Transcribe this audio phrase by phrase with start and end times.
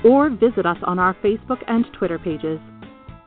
[0.04, 2.60] or visit us on our Facebook and Twitter pages.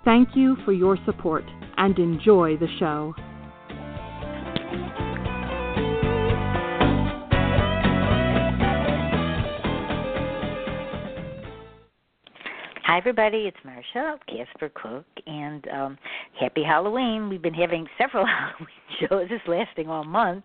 [0.06, 1.44] Thank you for your support
[1.78, 3.14] and enjoy the show.
[12.92, 13.48] Hi, everybody.
[13.48, 15.98] It's Marsha Casper Cook, and um,
[16.38, 17.30] happy Halloween.
[17.30, 18.26] We've been having several
[19.00, 19.28] Halloween shows.
[19.32, 20.44] It's lasting all month,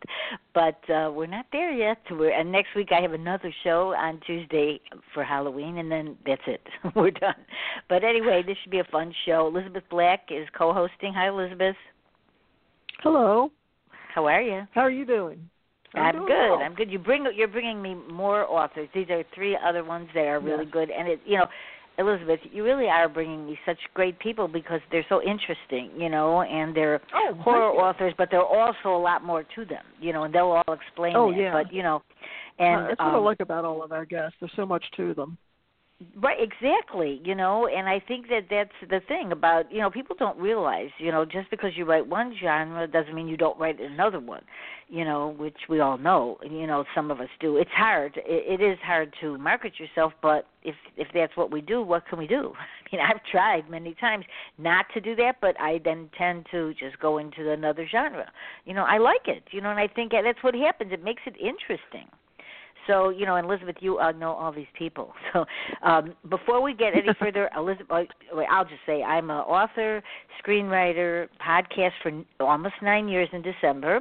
[0.55, 1.98] but uh, we're not there yet.
[2.08, 4.80] We're, and next week I have another show on Tuesday
[5.12, 6.61] for Halloween, and then that's it.
[6.94, 7.34] we're done.
[7.89, 9.48] But anyway, this should be a fun show.
[9.52, 11.14] Elizabeth Black is co-hosting.
[11.14, 11.74] Hi, Elizabeth.
[13.00, 13.50] Hello.
[14.14, 14.62] How are you?
[14.70, 15.50] How are you doing?
[15.97, 16.50] I'm, doing good.
[16.50, 16.62] well.
[16.62, 16.91] I'm good.
[16.91, 18.89] You bring you're bringing me more authors.
[18.94, 20.72] These are three other ones that are really Yes.
[20.72, 21.47] good, and it you know
[21.98, 26.42] Elizabeth, you really are bringing me such great people because they're so interesting, you know,
[26.42, 30.24] and they're Oh, horror authors, but they're also a lot more to them, you know,
[30.24, 31.39] and they'll all explain Oh, that.
[31.39, 31.52] yeah.
[31.52, 32.02] But you know,
[32.58, 34.36] and Uh, that's what I um, like about all of our guests.
[34.41, 35.39] There's so much to them.
[36.14, 37.22] Right, exactly.
[37.25, 40.91] You know, and I think that that's the thing about you know people don't realize
[40.98, 44.42] you know just because you write one genre doesn't mean you don't write another one.
[44.89, 46.36] You know, which we all know.
[46.45, 47.57] You know, some of us do.
[47.57, 48.18] It's hard.
[48.27, 52.07] It, it is hard to market yourself, but if if that's what we do, what
[52.07, 52.52] can we do?
[52.92, 54.27] I mean, I've tried many times
[54.58, 58.30] not to do that, but I then tend to just go into another genre.
[58.67, 59.45] You know, I like it.
[59.51, 60.92] You know, and I think that's what happens.
[60.92, 62.08] It makes it interesting.
[62.86, 65.13] So you know, Elizabeth, you uh, know all these people.
[65.33, 65.45] So
[65.83, 67.91] um, before we get any further, Elizabeth,
[68.35, 70.02] uh, I'll just say I'm an author,
[70.42, 74.01] screenwriter, podcast for almost nine years in December,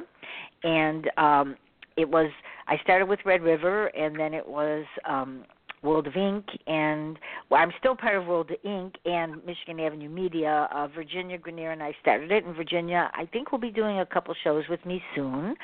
[0.62, 1.56] and um,
[1.96, 2.30] it was
[2.68, 4.84] I started with Red River, and then it was.
[5.08, 5.44] Um,
[5.82, 10.08] World of Ink, and well, I'm still part of World of Ink and Michigan Avenue
[10.08, 10.68] Media.
[10.74, 14.06] Uh, Virginia Grenier and I started it, and Virginia, I think, we'll be doing a
[14.06, 15.54] couple shows with me soon.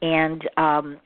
[0.00, 0.96] And um,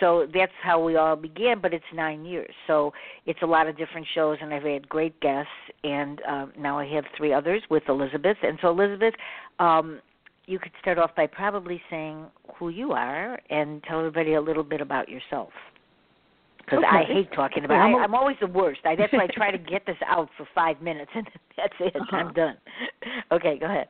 [0.00, 2.92] so that's how we all began but it's nine years so
[3.26, 5.50] it's a lot of different shows and i've had great guests
[5.84, 9.14] and um now i have three others with elizabeth and so elizabeth
[9.58, 10.00] um
[10.46, 14.64] you could start off by probably saying who you are and tell everybody a little
[14.64, 15.50] bit about yourself
[16.64, 17.80] because I hate talking Okay, about.
[17.80, 18.80] I'm I, a- I'm always the worst.
[18.84, 21.96] I, that's why I try to get this out for five minutes, and that's it.
[21.96, 22.16] Uh-huh.
[22.16, 22.56] I'm done.
[23.32, 23.88] Okay, go ahead.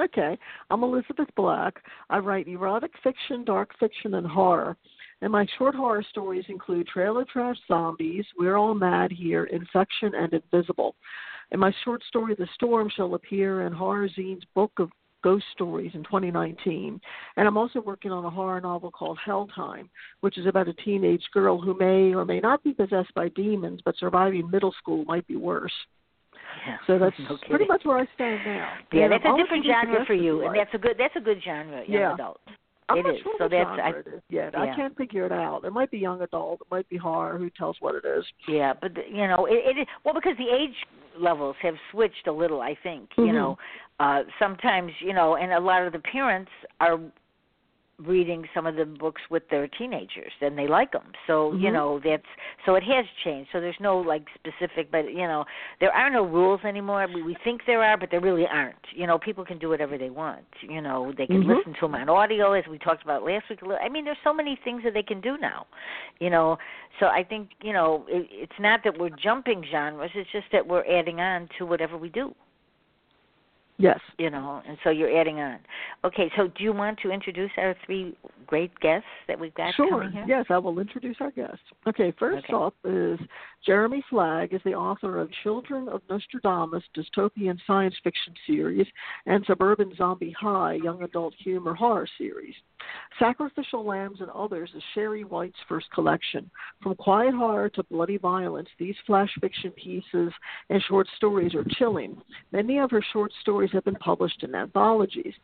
[0.00, 0.38] Okay.
[0.70, 1.82] I'm Elizabeth Black.
[2.08, 4.76] I write erotic fiction, dark fiction, and horror.
[5.22, 10.32] And my short horror stories include Trailer Trash Zombies, We're All Mad Here, Infection, and
[10.32, 10.94] Invisible.
[11.50, 14.90] And my short story, The Storm, shall appear in Horror Zine's Book of
[15.24, 17.00] Ghost Stories in 2019.
[17.36, 20.74] And I'm also working on a horror novel called Hell Time, which is about a
[20.74, 25.04] teenage girl who may or may not be possessed by demons, but surviving middle school
[25.06, 25.72] might be worse.
[26.66, 26.76] Yeah.
[26.86, 28.72] So that's no pretty much where I stand now.
[28.92, 31.20] Yeah, And that's I'll a different genre for you, and that's a good that's a
[31.20, 32.14] good genre, young Yeah.
[32.14, 32.40] adult.
[32.90, 33.20] I'm It not is.
[33.22, 34.54] sure So that's- I- it is yet.
[34.54, 34.60] yeah.
[34.62, 35.64] I can't figure it out.
[35.64, 36.62] It might be young adult.
[36.62, 37.36] It might be horror.
[37.36, 38.24] Who tells what it is?
[38.46, 40.74] Yeah, but you know, it, it is well because the age
[41.18, 42.60] levels have switched a little.
[42.62, 43.34] I think you Mhm.
[43.34, 43.58] know,
[44.00, 46.98] uh sometimes you know, and a lot of the parents are
[48.06, 51.72] reading some of the books with their teenagers and they like them so you Mhm.
[51.72, 52.26] know that's
[52.64, 53.50] so it has changed.
[53.52, 55.44] So there's no like specific but you know
[55.80, 57.06] there are no rules anymore.
[57.12, 58.76] We, we think there are but there really aren't.
[58.92, 60.46] You know people can do whatever they want.
[60.62, 61.56] You know they can Mhm.
[61.56, 63.60] listen to them on audio as we talked about last week.
[63.80, 65.66] I mean there's so many things that they can do now
[66.20, 66.58] you know.
[67.00, 70.66] So i think you know it, it's not that we're jumping genres it's just that
[70.66, 72.34] we're adding on to whatever we do
[73.78, 74.00] Yes.
[74.18, 75.58] You know, and so you're adding on.
[76.04, 78.16] Okay, so do you want to introduce our three
[78.46, 79.88] great guests that we've got sure.
[79.88, 80.24] coming here?
[80.26, 81.60] Yes, I will introduce our guests.
[81.86, 82.54] Okay, first Okay.
[82.54, 83.20] up is
[83.64, 88.86] Jeremy Flagg is the author of Children of Nostradamus dystopian science fiction series
[89.26, 92.54] and Suburban Zombie High young adult humor horror series.
[93.18, 96.50] Sacrificial Lambs and Others is Sheri White's first collection.
[96.82, 100.32] From quiet horror to bloody violence, these flash fiction pieces
[100.70, 102.20] and short stories are chilling.
[102.52, 105.34] Many of her short stories have been published in anthologies.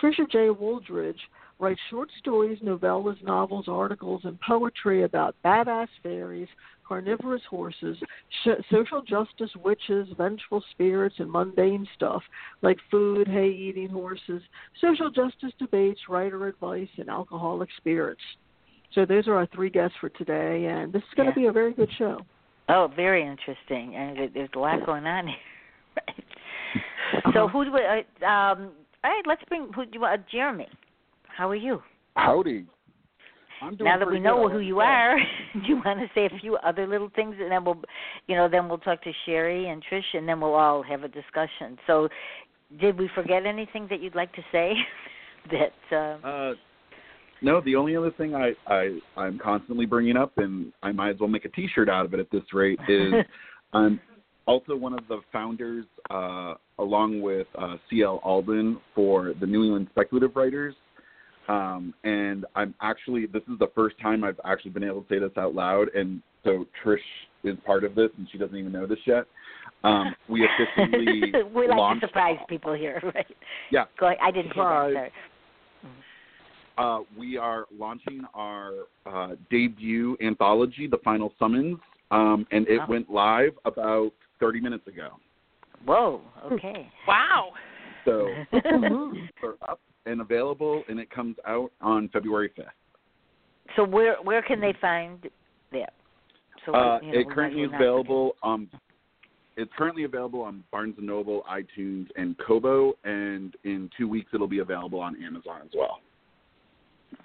[0.00, 0.48] Trisha J.
[0.48, 1.20] Wooldridge
[1.58, 6.48] writes short stories, novellas, novels, articles, and poetry about badass fairies,
[6.86, 7.96] carnivorous horses,
[8.44, 12.22] sh- social justice witches, vengeful spirits, and mundane stuff
[12.62, 14.42] like food, hay eating horses,
[14.80, 18.20] social justice debates, writer advice, and alcoholic spirits.
[18.94, 21.52] So those are our three guests for today, and this is going to be a
[21.52, 22.20] very good show.
[22.68, 25.36] Oh, very interesting, and there's a lot going on here.
[27.12, 27.22] right.
[27.34, 27.48] So Uh-huh.
[27.48, 27.80] who do we?
[27.84, 28.72] Uh, um,
[29.04, 30.20] all right, let's bring who do you want?
[30.20, 30.68] Uh, Jeremy,
[31.28, 31.82] how are you?
[32.16, 32.66] Howdy.
[33.62, 34.52] I'm doing now that we know good.
[34.52, 35.16] who you are,
[35.54, 37.80] do you want to say a few other little things, and then we'll,
[38.26, 41.08] you know, then we'll talk to Sheri and Trish, and then we'll all have a
[41.08, 41.78] discussion.
[41.86, 42.08] So,
[42.80, 44.74] did we forget anything that you'd like to say?
[45.50, 46.54] that uh, Uh,
[47.40, 51.16] no, the only other thing I, I I'm constantly bringing up, and I might as
[51.20, 53.14] well make a T-shirt out of it at this rate, is
[53.72, 54.00] I'm
[54.46, 58.20] also one of the founders, uh, along with uh, C.L.
[58.22, 60.74] Alden, for the New England Speculative Writers.
[61.48, 65.18] Um, and I'm actually this is the first time I've actually been able to say
[65.20, 66.98] this out loud, and so Trish
[67.44, 69.26] is part of this, and she doesn't even know this yet.
[69.84, 73.26] Um, we officially we like launched to surprise people here, right?
[73.70, 73.84] Yeah.
[73.98, 74.18] Go ahead.
[74.20, 74.92] I didn't Surprise.
[74.92, 75.10] hear
[76.76, 76.82] that.
[76.82, 78.72] Uh, we are launching our
[79.06, 81.78] uh, debut anthology, The Final Summons,
[82.10, 82.86] um, and it Wow.
[82.88, 85.10] went live about 30 minutes ago.
[85.84, 86.20] Whoa.
[86.44, 86.90] Okay.
[87.06, 87.52] Wow.
[88.04, 89.28] So Mhm.
[89.42, 92.66] we're up and available, and it comes out on February 5th.
[93.74, 95.28] so where where can they find
[95.72, 95.92] that?
[96.64, 98.36] So Uh, you know, it currently is as well available.
[98.42, 98.70] Um,
[99.56, 104.46] it's currently available on Barnes and Noble, iTunes, and Kobo, and in two weeks it'll
[104.46, 106.00] be available on Amazon as well.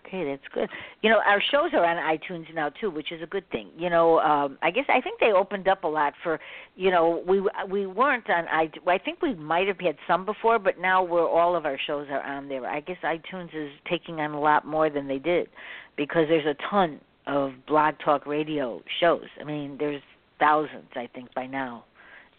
[0.06, 0.70] Okay, that's good.
[1.02, 3.70] You know, our shows are on iTunes now too, which is a good thing.
[3.78, 6.40] You know, um I guess I think they opened up a lot for,
[6.76, 10.60] you know, we we weren't on i I think we might have had some before,
[10.60, 12.66] but now we're all of our shows are on there.
[12.66, 15.48] I guess iTunes is taking on a lot more than they did
[15.96, 19.26] because there's a ton of blog talk radio shows.
[19.40, 20.02] I mean, there's
[20.40, 21.86] thousands I think by now.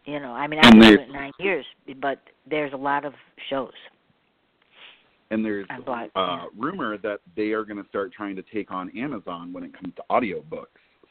[0.05, 1.65] You know, I mean, I've been they- doing it nine years,
[2.01, 2.19] but
[2.49, 3.15] there's a lot of
[3.49, 3.73] shows.
[5.33, 6.11] And there's on blog.
[6.15, 9.73] uh, rumor that they are going to start trying to take on Amazon when it
[9.73, 10.67] comes to audiobooks.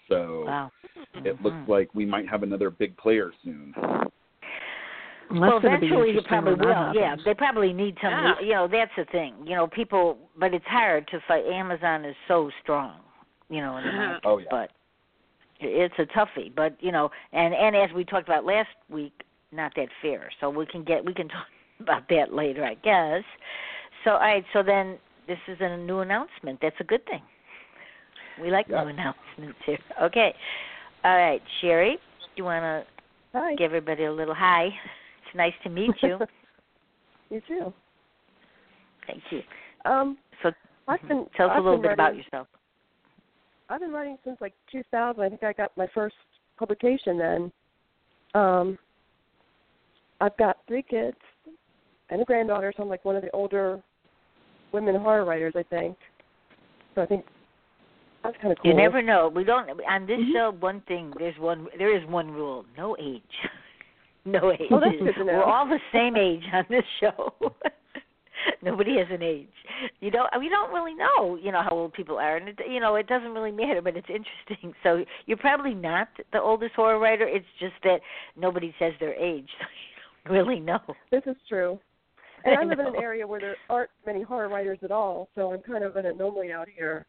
[0.08, 0.72] So Wow.
[1.16, 1.68] it looks Mhm.
[1.68, 3.74] like we might have another big player soon.
[5.32, 7.02] well, That's eventually you probably when that will.
[7.02, 8.46] Yeah, they probably need somebody.
[8.46, 8.48] Yeah.
[8.48, 9.34] You know, that's the thing.
[9.46, 11.46] You know, people, but it's hard to fight.
[11.46, 13.00] Amazon is so strong.
[13.50, 14.48] You know, in the market, Oh, yeah.
[14.52, 14.72] but
[15.60, 16.54] it's a toughie.
[16.54, 20.30] But you know, and and as we talked about last week, not that fair.
[20.40, 21.48] So we can get we can talk
[21.80, 23.24] about that later, I guess.
[24.04, 24.44] So all right.
[24.54, 26.60] So then this is a new announcement.
[26.62, 27.22] That's a good thing.
[28.42, 28.84] We like Yeah.
[28.84, 29.78] new announcements here.
[30.02, 30.34] Okay.
[31.04, 32.00] All right, Sheri, do
[32.36, 32.86] you want to
[33.34, 33.56] Hi.
[33.56, 34.66] give everybody a little hi?
[34.66, 36.20] It's nice to meet you.
[37.30, 37.74] you too.
[39.08, 39.42] Thank you.
[39.86, 40.52] Um, So
[40.88, 42.48] I've been tell us I've a little been bit about yourself.
[43.70, 45.22] I've been writing since like 2000.
[45.24, 46.16] I think I got my first
[46.58, 47.52] publication then.
[48.34, 48.78] Um,
[50.20, 51.18] I've got three kids
[52.10, 53.82] and a granddaughter, so I'm like one of the older
[54.72, 55.98] women horror writers, I think.
[56.96, 57.26] So I think
[58.24, 58.72] that's kind of cool.
[58.72, 59.30] You never know.
[59.34, 60.34] We don't on this Mhm.
[60.34, 60.52] show.
[60.60, 63.22] One thing there's one there is one rule: no age.
[64.26, 64.68] no age.
[64.72, 65.38] Oh, that's good to know.
[65.38, 67.34] We're all the same age on this show.
[68.64, 69.48] Nobody has an age.
[70.00, 70.28] You don't.
[70.40, 71.36] We don't really know.
[71.36, 73.82] You know how old people are, and it, you know it doesn't really matter.
[73.82, 74.74] But it's interesting.
[74.84, 77.28] So you're probably not the oldest horror writer.
[77.28, 78.02] It's just that
[78.36, 80.80] nobody says their age, so you don't really know.
[81.12, 81.80] This is true.
[82.44, 85.30] And I I live in an area where there aren't many horror writers at all,
[85.36, 87.06] so I'm kind of an anomaly out here.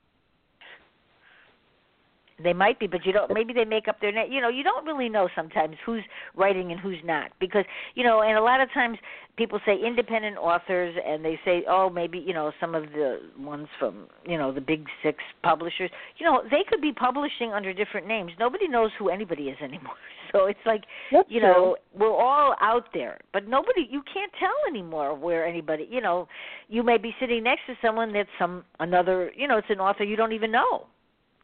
[2.42, 3.32] They might be, but you don't.
[3.32, 4.32] Maybe they make up their name.
[4.32, 6.02] You know, you don't really know sometimes who's
[6.34, 8.22] writing and who's not because you know.
[8.22, 8.98] And a lot of times
[9.36, 13.68] people say independent authors, and they say, oh, maybe you know some of the ones
[13.78, 15.90] from you know the big six publishers.
[16.18, 18.32] You know, they could be publishing under different names.
[18.38, 19.94] Nobody knows who anybody is anymore.
[20.38, 21.48] So it's like That's you true.
[21.48, 26.26] know we're all out there but nobody you can't tell anymore where anybody you know
[26.68, 30.04] you may be sitting next to someone that's some another you know it's an author
[30.04, 30.86] you don't even know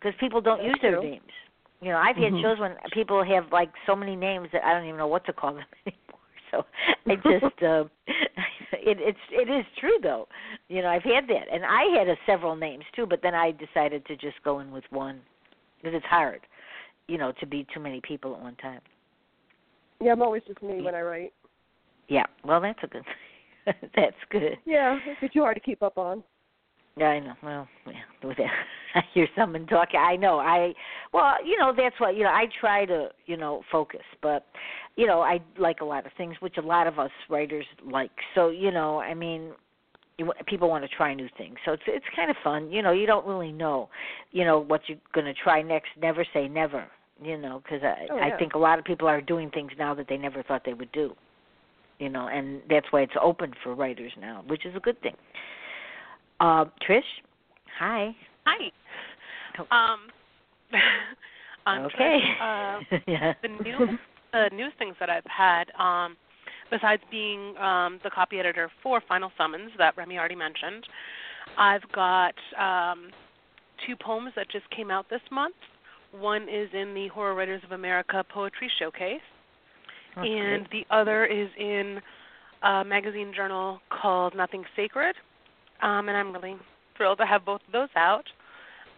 [0.01, 1.03] because people don't That's use their true.
[1.03, 1.33] names
[1.81, 2.43] you know i've had Mhm.
[2.43, 5.33] shows when people have like so many names that i don't even know what to
[5.33, 6.65] call them anymore so
[7.07, 7.85] i just uh
[8.73, 10.29] it it's it is true though.
[10.69, 13.53] You know, I've had that, and I had a several names too, but then I
[13.53, 15.21] decided to just go in with one
[15.79, 16.41] because it's hard,
[17.09, 18.81] you know, to be too many people at one time.
[20.01, 21.33] Yeah, I'm always just me when I write.
[22.09, 23.05] Yeah, well, that's a good.
[23.97, 24.57] that's good.
[24.65, 26.23] Yeah, it's too hard to keep up on.
[26.97, 27.35] Yeah, I know.
[27.43, 28.51] Well, yeah, with that,
[28.95, 30.01] I hear someone talking.
[30.01, 30.39] I know.
[30.39, 30.73] I
[31.13, 32.31] well, you know, that's what you know.
[32.31, 34.47] I try to, you know, focus, but
[34.97, 38.11] you know, I like a lot of things, which a lot of us writers like.
[38.35, 39.53] So, you know, I mean,
[40.19, 42.73] you, people want to try new things, so it's it's kind of fun.
[42.73, 43.89] You know, you don't really know,
[44.33, 45.91] you know, what you're going to try next.
[46.01, 46.89] Never say never.
[47.23, 48.27] You know, because I Oh, yeah.
[48.35, 50.75] I think a lot of people are doing things now that they never thought they
[50.75, 51.15] would do.
[51.99, 55.17] You know, and that's why it's open for writers now, which is a good thing.
[56.39, 57.01] Uh, Trish,
[57.77, 58.15] hi.
[58.47, 58.71] Hi.
[59.59, 59.77] Oh.
[59.77, 60.01] Um,
[61.67, 62.21] I'm okay.
[62.41, 62.81] Trish.
[62.93, 63.33] Uh, yeah.
[63.43, 63.99] the new
[64.33, 66.17] uh, news things that I've had, um,
[66.71, 70.87] besides being um, the copy editor for Final Summons that Remy already mentioned,
[71.57, 73.11] I've got um,
[73.87, 75.57] two poems that just came out this month.
[76.13, 79.21] One is in the Horror Writers of America Poetry Showcase,
[80.17, 82.01] and the other is in
[82.63, 85.15] a magazine journal called Nothing Sacred.
[85.83, 86.57] Um, and I'm really
[86.97, 88.25] thrilled to have both of those out.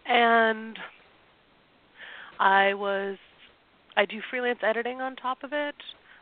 [0.07, 0.77] And
[2.39, 3.17] I was
[3.95, 5.75] I do freelance editing on top of it,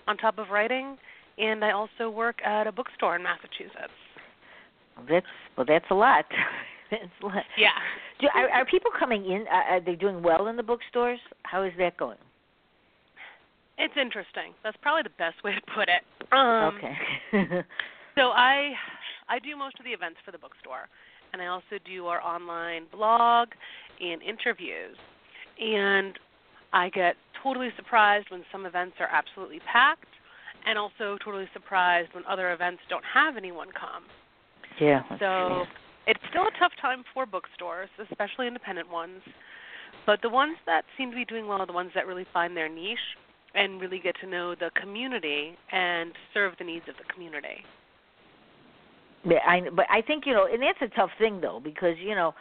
[0.08, 0.98] on top of writing,
[1.38, 3.94] and I also work at a bookstore in Massachusetts.
[5.10, 5.66] That's well.
[5.68, 6.26] That's a lot.
[7.58, 7.70] Yeah.
[8.20, 9.46] Do, are, are people coming in?
[9.50, 11.20] Are, are they doing well in the bookstores?
[11.44, 12.18] How is that going?
[13.78, 14.54] It's interesting.
[14.64, 16.04] That's probably the best way to put it.
[16.34, 17.64] Um, okay.
[18.16, 18.74] So I
[19.30, 20.90] I do most of the events for the bookstore,
[21.32, 23.48] and I also do our online blog
[24.02, 24.98] and interviews.
[25.62, 26.20] And
[26.74, 30.08] I get totally surprised when some events are absolutely packed,
[30.66, 34.04] and also totally surprised when other events don't have anyone come.
[34.82, 35.04] yeah.
[35.12, 35.64] So true.
[36.10, 39.22] It's still a tough time for bookstores, especially independent ones.
[40.08, 42.58] But the ones that seem to be doing well are the ones that really find
[42.58, 42.98] their niche
[43.54, 47.64] and really get to know the community and serve the needs of the community.
[49.24, 52.16] Yeah, I, but I think you know, and that's a tough thing though, because you
[52.16, 52.34] know,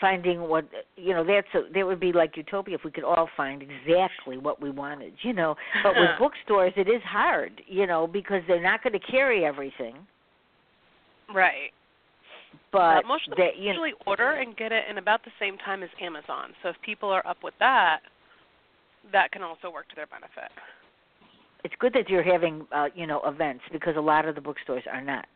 [0.00, 0.66] finding what
[0.96, 4.36] you know, that's a, that would be like utopia if we could all find exactly
[4.36, 5.54] what we wanted, you know.
[5.82, 9.94] But with bookstores, it is hard, you know, because they're not going to carry everything.
[11.32, 11.70] Right.
[12.74, 15.24] But uh, most of them they, you know, usually order and get it in about
[15.24, 16.50] the same time as Amazon.
[16.62, 18.00] So if people are up with that,
[19.12, 20.50] that can also work to their benefit.
[21.62, 24.82] it's good that you're having uh, you know events because a lot of the bookstores
[24.92, 25.28] are not.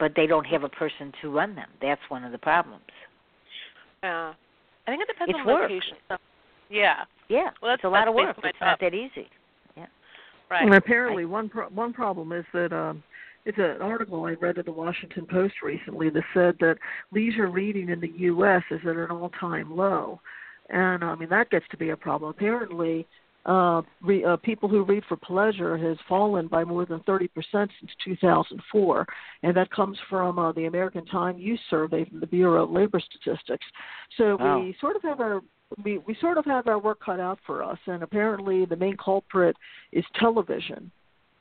[0.00, 1.68] But they don't have a person to run them.
[1.82, 2.82] That's one of the problems.
[4.02, 4.32] Yeah.
[4.86, 5.62] I think it depends It's on work.
[5.70, 5.96] location.
[6.08, 6.16] So,
[6.68, 7.04] yeah.
[7.28, 8.36] Yeah, Well, that's it's a lot of work.
[8.42, 8.78] It's not job.
[8.80, 9.28] that easy.
[9.76, 9.86] Yeah.
[10.50, 10.62] Right.
[10.64, 13.02] And apparently, one pro- one problem is that um,
[13.44, 16.76] it's an article I read in the Washington Post recently that said that
[17.12, 18.62] leisure reading in the U.S.
[18.70, 20.20] is at an all-time low,
[20.70, 22.30] and I mean that gets to be a problem.
[22.30, 23.06] Apparently,
[23.46, 27.90] uh, re- uh, people who read for pleasure has fallen by more than 30% since
[28.02, 29.06] 2004,
[29.42, 33.00] and that comes from uh, the American Time Use Survey from the Bureau of Labor
[33.00, 33.66] Statistics.
[34.16, 34.60] So Wow.
[34.60, 35.42] we sort of have our
[35.82, 38.96] we, we sort of have our work cut out for us, and apparently the main
[38.96, 39.56] culprit
[39.92, 40.90] is television,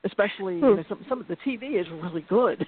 [0.06, 2.66] especially you know, some some of the TV is really good.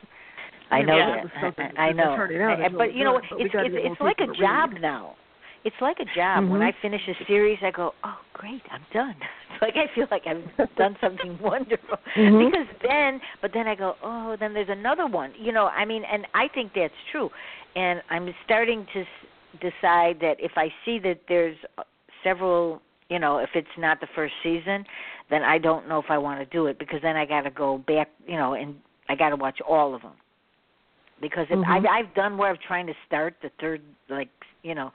[0.71, 1.23] I know Yeah.
[1.23, 1.55] that.
[1.77, 2.53] I, I that they're know.
[2.53, 3.53] out I- but really you know, good, we it's
[3.93, 4.39] it's like a to read.
[4.39, 5.15] job now.
[5.63, 6.47] It's like a job.
[6.47, 6.67] When Mhm.
[6.67, 9.15] I finish a series, I go, "Oh, great, I'm done."
[9.55, 11.97] It's like I feel like I've done something wonderful.
[12.15, 12.45] Mhm.
[12.51, 16.03] Because then, but then I go, "Oh, then there's another one." You know, I mean,
[16.03, 17.29] and I think that's true.
[17.75, 19.07] And I'm starting to s-
[19.61, 21.83] decide that if I see that there's uh,
[22.23, 24.85] several, you know, if it's not the first season,
[25.29, 27.51] then I don't know if I want to do it because then I got to
[27.51, 28.75] go back, you know, and
[29.09, 30.13] I got to watch all of them
[31.21, 31.67] because if Mhm.
[31.67, 34.29] I've I've done where I'm trying to start the third like
[34.63, 34.91] you know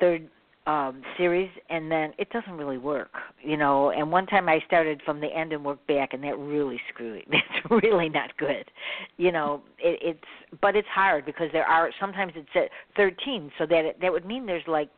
[0.00, 0.28] third
[0.66, 5.00] um series and then it doesn't really work you know and one time I started
[5.02, 8.70] from the end and worked back and that really screwy that's really not good
[9.16, 13.66] you know it, it's but it's hard because there are sometimes it's at 13 so
[13.66, 14.88] that that would mean there's like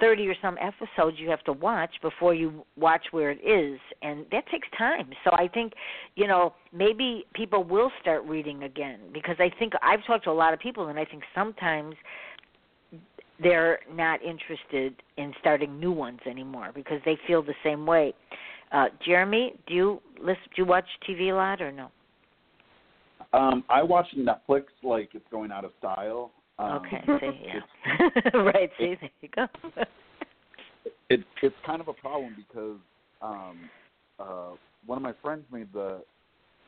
[0.00, 4.24] 30 or some episodes you have to watch before you watch where it is and
[4.32, 5.10] that takes time.
[5.24, 5.72] So i think
[6.16, 10.32] you know maybe people will start reading again because i think i've talked to a
[10.32, 11.94] lot of people and i think sometimes
[13.42, 18.14] they're not interested in starting new ones anymore because they feel the same way.
[18.70, 21.90] Uh jeremy do you listen do you watch tv a lot or no?
[23.32, 26.32] Um, I watch Netflix like it's going out of style.
[26.58, 29.46] Um, okay see yeah right see there you go
[31.12, 32.78] It's it's kind of a problem because
[33.20, 33.70] um,
[34.18, 34.56] uh,
[34.86, 36.02] one of my friends made the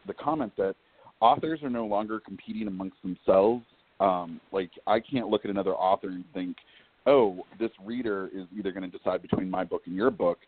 [0.07, 0.75] the comment that
[1.21, 3.65] authors are no longer competing amongst themselves.
[4.01, 6.57] Um, like I can't look at another author and think,
[7.07, 10.39] oh, this reader is either going to decide between my book and your book.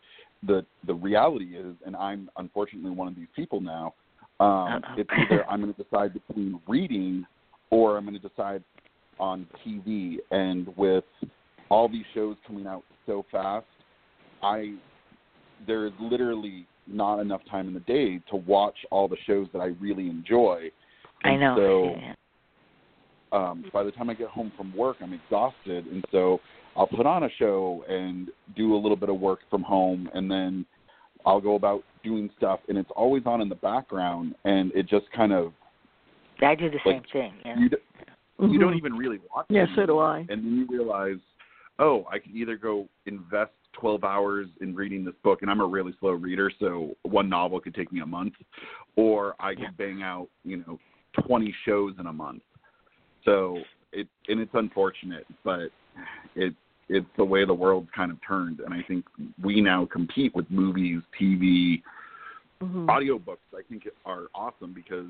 [0.45, 3.93] The the reality is, and I'm unfortunately one of these people now.
[4.39, 7.25] Um, it's either I'm going to decide between reading
[7.71, 8.63] or I'm going to decide
[9.19, 10.17] on TV.
[10.31, 11.05] And with
[11.69, 13.65] all these shows coming out so fast,
[14.41, 14.75] I
[15.65, 19.59] there is literally not enough time in the day to watch all the shows that
[19.59, 20.69] I really enjoy.
[21.23, 21.95] And I know.
[23.31, 26.39] So um, by the time I get home from work, I'm exhausted, and so
[26.75, 30.29] I'll put on a show and do a little bit of work from home, and
[30.29, 30.65] then
[31.25, 35.05] I'll go about doing stuff, and it's always on in the background, and it just
[35.15, 35.51] kind of.
[36.41, 37.33] I do the like, same thing.
[37.43, 37.55] Yeah.
[37.59, 37.69] You,
[38.39, 38.53] Mhm.
[38.53, 39.47] you don't even really watch.
[39.49, 40.19] Yeah, it so do I.
[40.19, 41.17] and then you realize,
[41.79, 45.65] oh, I can either go invest 12 hours in reading this book, and I'm a
[45.65, 48.33] really slow reader, so one novel could take me a month,
[48.95, 49.69] or I could Yeah.
[49.77, 50.79] bang out, you know,
[51.13, 52.43] 20 shows in a month.
[53.23, 55.71] So it and it's unfortunate, but
[56.35, 56.55] it
[56.89, 59.05] it's the way the world's kind of turned, and I think
[59.41, 61.83] we now compete with movies, TV,
[62.61, 62.85] Mhm.
[62.85, 63.53] audiobooks.
[63.53, 65.07] I think are awesome because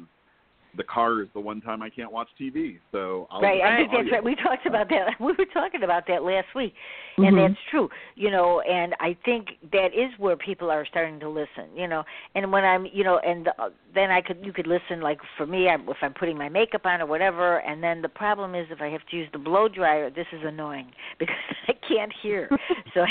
[0.77, 2.77] the car is the one time I can't watch TV.
[2.91, 4.23] So I'll Right, I listen think to that's right.
[4.23, 5.07] We talked about that.
[5.19, 6.73] We were talking about that last week,
[7.17, 7.47] and Mhm.
[7.49, 7.89] that's true.
[8.15, 11.65] You know, and I think that is where people are starting to listen.
[11.75, 12.03] You know,
[12.35, 15.01] and when I'm, you know, and uh, then I could, you could listen.
[15.01, 18.09] Like for me, I'm, if I'm putting my makeup on or whatever, and then the
[18.09, 21.35] problem is if I have to use the blow dryer, this is annoying because
[21.67, 22.49] I can't hear.
[22.93, 23.05] so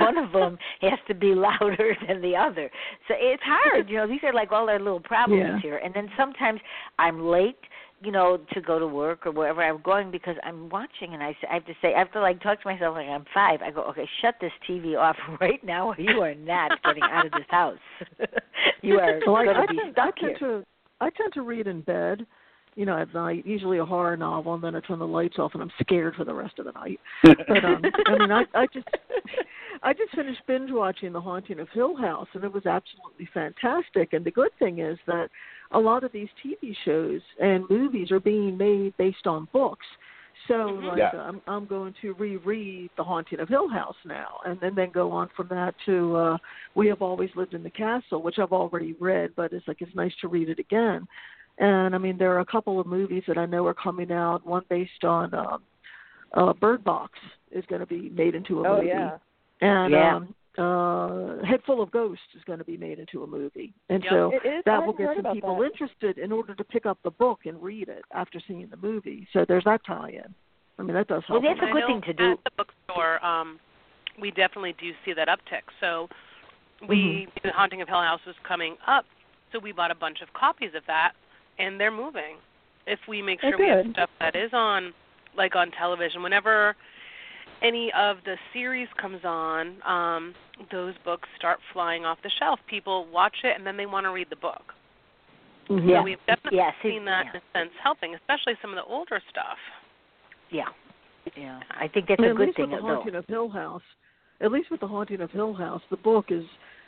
[0.00, 2.70] one of them has to be louder than the other.
[3.08, 3.88] So it's hard.
[3.88, 5.60] You know, these are like all our little problems Yeah.
[5.60, 5.76] here.
[5.78, 6.60] And then sometimes
[7.12, 7.58] I'm late
[8.04, 11.36] you know, to go to work or wherever I'm going because I'm watching and I,
[11.48, 13.62] I have to say, I have to like talk to myself like I'm five.
[13.62, 17.26] I go, okay, shut this TV off right now or you are not getting out
[17.26, 17.78] of this house.
[18.82, 20.60] you are I, going to be tend, stuck I tend here.
[20.60, 20.66] to
[21.00, 22.26] I tend to read in bed,
[22.74, 23.44] you know, at night.
[23.46, 26.24] Usually a horror novel, and then I turn the lights off, and I'm scared for
[26.24, 27.00] the rest of the night.
[27.24, 28.86] But um, I mean, I I just
[29.82, 34.12] I just finished binge watching The Haunting of Hill House, and it was absolutely fantastic.
[34.12, 35.28] And the good thing is that
[35.72, 39.86] a lot of these TV shows and movies are being made based on books.
[40.48, 40.82] So Mhm.
[40.88, 41.10] like Yeah.
[41.14, 45.10] I'm I'm going to reread The Haunting of Hill House now and then then go
[45.10, 46.38] on from that to uh
[46.74, 49.94] We Have Always Lived in the Castle, which I've already read, but it's like it's
[49.94, 51.06] nice to read it again.
[51.58, 54.44] And I mean there are a couple of movies that I know are coming out,
[54.46, 55.62] one based on um
[56.34, 57.18] uh Bird Box
[57.50, 58.88] is going to be made into a Oh movie.
[58.88, 59.18] yeah.
[59.60, 60.16] And Yeah.
[60.16, 63.72] um uh Head Full of Ghosts is going to be made into a movie.
[63.88, 64.12] And Yep.
[64.12, 64.62] so It is.
[64.66, 65.64] That will get some people that.
[65.64, 69.26] interested in order to pick up the book and read it after seeing the movie.
[69.32, 70.34] So there's that tie-in.
[70.78, 71.42] I mean, that does help.
[71.42, 72.32] Well, that's a good thing to do.
[72.32, 73.58] At the bookstore, um,
[74.20, 75.62] we definitely do see that uptick.
[75.80, 76.08] So
[76.88, 76.96] we,
[77.28, 77.48] Mm-hmm.
[77.48, 79.04] the Haunting of Hill House was coming up,
[79.52, 81.12] so we bought a bunch of copies of that,
[81.58, 82.36] and they're moving.
[82.86, 84.92] If we make sure we have stuff that is on,
[85.36, 86.74] like on television, whenever
[87.62, 90.34] any of the series comes on, um,
[90.70, 92.58] those books start flying off the shelf.
[92.66, 94.74] People watch it and then they want to read the book.
[95.68, 95.88] Mhm.
[95.88, 96.00] Yeah.
[96.00, 97.30] So we've definitely Yeah, see, seen that yeah.
[97.30, 99.58] in a sense helping, especially some of the older stuff.
[100.50, 100.68] Yeah.
[101.36, 101.60] Yeah.
[101.70, 102.94] I think that's And a at good least thing with the though.
[102.96, 103.82] Haunting of Hill House,
[104.40, 106.44] at least with the Haunting of Hill House, the book is.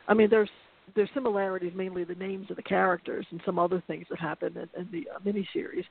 [0.09, 0.51] I mean, there's
[0.95, 4.81] there's similarities, mainly the names of the characters and some other things that happen in,
[4.81, 5.85] in the uh, miniseries,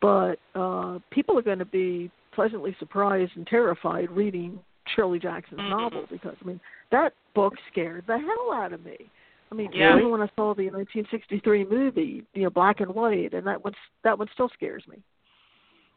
[0.00, 4.58] but uh, people are going to be pleasantly surprised and terrified reading
[4.94, 5.70] Shirley Jackson's Mhm.
[5.70, 9.10] novel because I mean that book scared the hell out of me.
[9.50, 9.96] I mean, Yeah.
[9.96, 13.74] even when I saw the 1963 movie, you know, black and white, and that one
[14.02, 14.98] that one still scares me.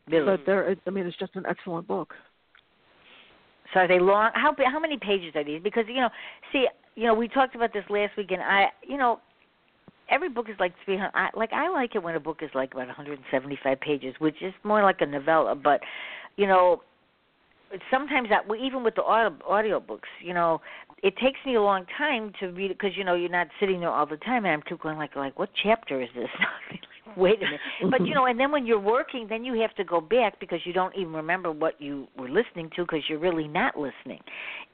[0.07, 0.25] Really.
[0.25, 2.15] But there, I mean, it's just an excellent book.
[3.73, 4.31] So are they long?
[4.33, 5.61] How how many pages are these?
[5.61, 6.09] Because you know,
[6.51, 6.67] see,
[6.99, 9.21] you know, we talked about this last week, and I, you know,
[10.09, 11.13] every book is like three hundred.
[11.15, 13.79] I, like I like it when a book is like about one hundred and seventy-five
[13.79, 15.55] pages, which is more like a novella.
[15.55, 15.79] But
[16.35, 16.81] you know,
[17.89, 20.59] sometimes that even with the audio books, you know,
[21.01, 23.79] it takes me a long time to read it because you know you're not sitting
[23.79, 26.27] there all the time, and I'm too going like like what chapter is this?
[27.15, 27.59] Wait a minute.
[27.89, 30.59] But you know, and then when you're working, then you have to go back because
[30.65, 34.19] you don't even remember what you were listening to because you're really not listening.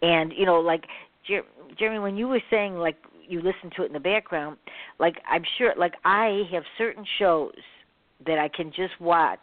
[0.02, 0.86] And you know, like
[1.28, 1.44] Jer-
[1.78, 4.58] Jeremy, when you were saying like you listen to it in the background,
[5.00, 7.56] like I'm sure, like I have certain shows
[8.26, 9.40] that I can just watch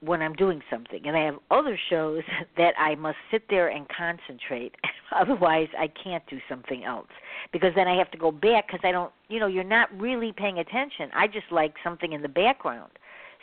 [0.00, 2.22] when I'm doing something, and I have other shows
[2.56, 4.74] that I must sit there and concentrate.
[5.16, 7.08] Otherwise, I can't do something else
[7.52, 10.32] because then I have to go back because I don't, you know, you're not really
[10.36, 11.10] paying attention.
[11.14, 12.92] I just like something in the background.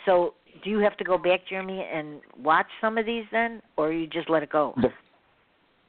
[0.06, 3.92] So, do you have to go back, Jeremy, and watch some of these then, or
[3.92, 4.74] you just let it go?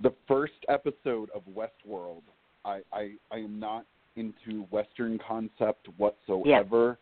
[0.02, 2.22] The first episode of Westworld,
[2.64, 3.84] I I, I am not
[4.16, 6.98] into Western concept whatsoever,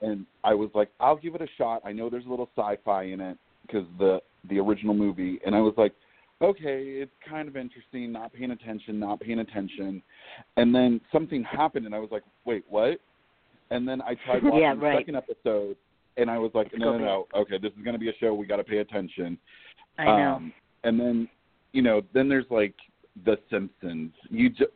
[0.00, 1.82] and I was like, I'll give it a shot.
[1.84, 5.60] I know there's a little sci-fi in it because the the original movie, and I
[5.60, 5.92] was like,
[6.42, 8.12] okay, it's kind of interesting.
[8.12, 10.02] Not paying attention, not paying attention,
[10.56, 12.98] and then something happened, and I was like, wait, what?
[13.70, 15.76] And then I tried watching Yeah, the second episode,
[16.16, 18.14] and I was like, Let's no, no, no, okay, this is going to be a
[18.20, 18.34] show.
[18.34, 19.38] We got to pay attention.
[19.98, 20.34] I know.
[20.34, 20.52] Um,
[20.84, 21.28] and then,
[21.72, 22.74] you know, then there's like
[23.24, 24.12] The Simpsons.
[24.30, 24.66] You ju-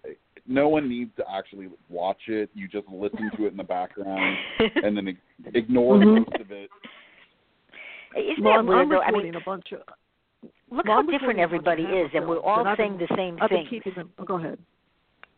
[0.47, 2.51] no one needs to actually watch it.
[2.55, 4.37] You just listen to it in the background
[4.85, 5.19] and then ig-
[5.55, 6.19] ignore Mhm.
[6.19, 6.71] most of it.
[8.17, 9.01] Isn't well, that I'm, weird I'm though?
[9.03, 9.81] I mean, a bunch of.
[10.71, 12.67] look well, how I'm different recording a bunch of everybody Hammer is, and we're all
[12.67, 13.83] and saying been- the same I've been things.
[13.85, 14.09] keeping.
[14.19, 14.59] Oh, go ahead.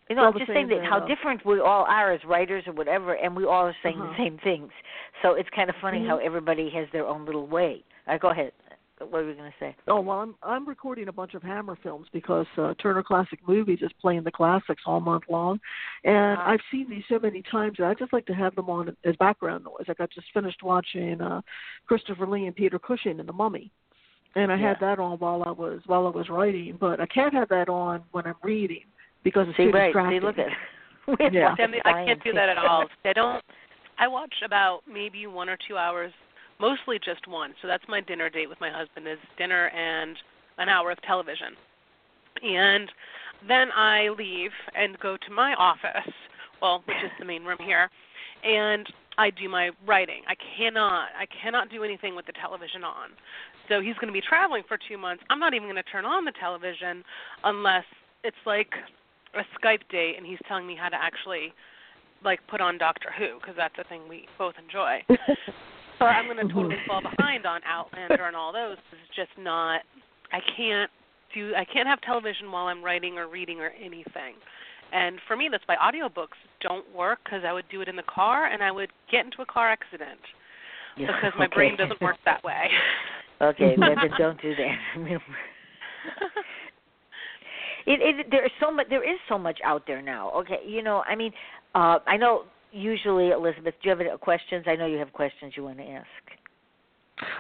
[0.09, 2.73] You know, I'm just saying that how uh, different we all are as writers or
[2.73, 4.13] whatever, and we all are saying Uh-huh.
[4.17, 4.71] the same things.
[5.23, 6.25] So it's kind of funny how Mhm.
[6.25, 7.83] everybody has their own little way.
[8.07, 8.53] All right, go ahead.
[9.01, 9.77] What were we going to say?
[9.87, 13.79] Oh well, I'm I'm recording a bunch of Hammer films because uh, Turner Classic Movies
[13.83, 15.61] is playing the classics all month long,
[16.05, 16.45] and Wow.
[16.47, 19.17] I've seen these so many times that I just like to have them on as
[19.17, 19.87] background noise.
[19.87, 21.41] Like I just finished watching uh,
[21.87, 23.71] Christopher Lee and Peter Cushing in The Mummy,
[24.35, 27.35] and I had that on while I was while I was writing, but I can't
[27.35, 28.85] have that on when I'm reading
[29.25, 29.89] because it's See, too right.
[29.89, 30.21] distracting.
[30.21, 31.55] See, look at Yeah.
[31.59, 32.87] lots I can't do that at all.
[33.05, 33.43] I don't.
[33.99, 36.13] I watch about maybe one or two hours,
[36.61, 37.55] mostly just one.
[37.63, 40.17] So that's my dinner date with my husband is dinner and
[40.59, 41.55] an hour of television,
[42.43, 42.91] and
[43.47, 46.13] then I leave and go to my office,
[46.61, 47.89] well, which is the main room here,
[48.43, 48.87] and
[49.19, 50.23] I do my writing.
[50.27, 51.09] I cannot.
[51.19, 53.11] I cannot do anything with the television on.
[53.69, 55.23] So he's going to be traveling for two months.
[55.29, 57.05] I'm not even going to turn on the television
[57.45, 57.85] unless
[58.25, 58.71] it's like
[59.35, 61.53] a Skype date and he's telling me how to actually
[62.25, 65.05] like put on Doctor Who because that's a thing we both enjoy.
[65.99, 68.77] so I'm going to totally fall behind on Outlander and all those.
[68.93, 69.83] It's just not.
[70.33, 70.91] I can't
[71.35, 71.53] do.
[71.57, 74.35] I can't have television while I'm writing or reading or anything.
[74.93, 78.05] And for me, that's why audiobooks don't work because I would do it in the
[78.05, 80.21] car and I would get into a car accident
[80.97, 81.55] Yeah, because my okay.
[81.55, 82.69] brain doesn't work that way.
[83.41, 84.77] Okay, then, then don't do that.
[87.87, 90.31] It, it there is so much there is so much out there now.
[90.33, 91.33] Okay, you know, I mean,
[91.75, 94.65] uh I know usually Elizabeth, do you have any questions?
[94.67, 96.07] I know you have questions you want to ask.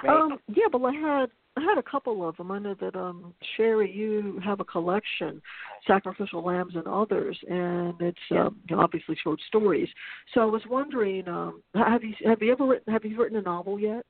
[0.02, 0.20] Right?
[0.20, 2.50] Um, yeah, but I had I had a couple of them.
[2.50, 5.42] I know that um Sheri, you have a collection,
[5.86, 9.88] Sacrificial Lambs and others, and it's um, you know, obviously short stories.
[10.34, 13.42] So I was wondering, um, have you have you ever written have you written a
[13.42, 14.04] novel yet?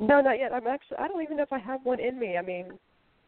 [0.00, 0.52] No, not yet.
[0.52, 0.98] I'm actually.
[0.98, 2.36] I don't even know if I have one in me.
[2.36, 2.66] I mean,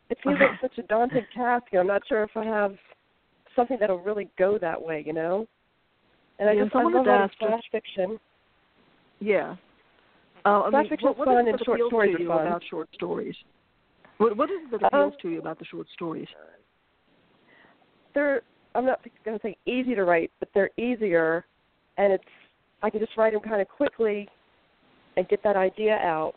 [0.09, 1.67] it seems like such a daunting task.
[1.73, 2.77] You know, I'm not sure if I have
[3.57, 5.03] something that'll really go that way.
[5.07, 5.47] You know.
[6.41, 8.19] And I Yes, just I I wanted love to writing ask flash fiction.
[9.21, 9.57] Yeah.
[10.47, 12.47] Uh, I Flash mean, fiction's what, what fun and short stories are fun.
[12.47, 13.35] about short stories?
[14.17, 16.29] What, what is it that appeals Um, to you about the short stories?
[18.15, 18.41] They're.
[18.75, 21.45] I'm not going to say easy to write, but they're easier,
[21.99, 22.25] and it's.
[22.83, 24.27] I can just write them kind of quickly,
[25.19, 26.33] and get that idea out.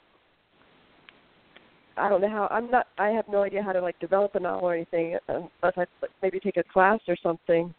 [1.96, 2.48] I don't know how.
[2.52, 2.88] I'm not.
[2.98, 6.12] I have no idea how to like develop a novel or anything unless I like,
[6.22, 7.74] maybe take a class or something.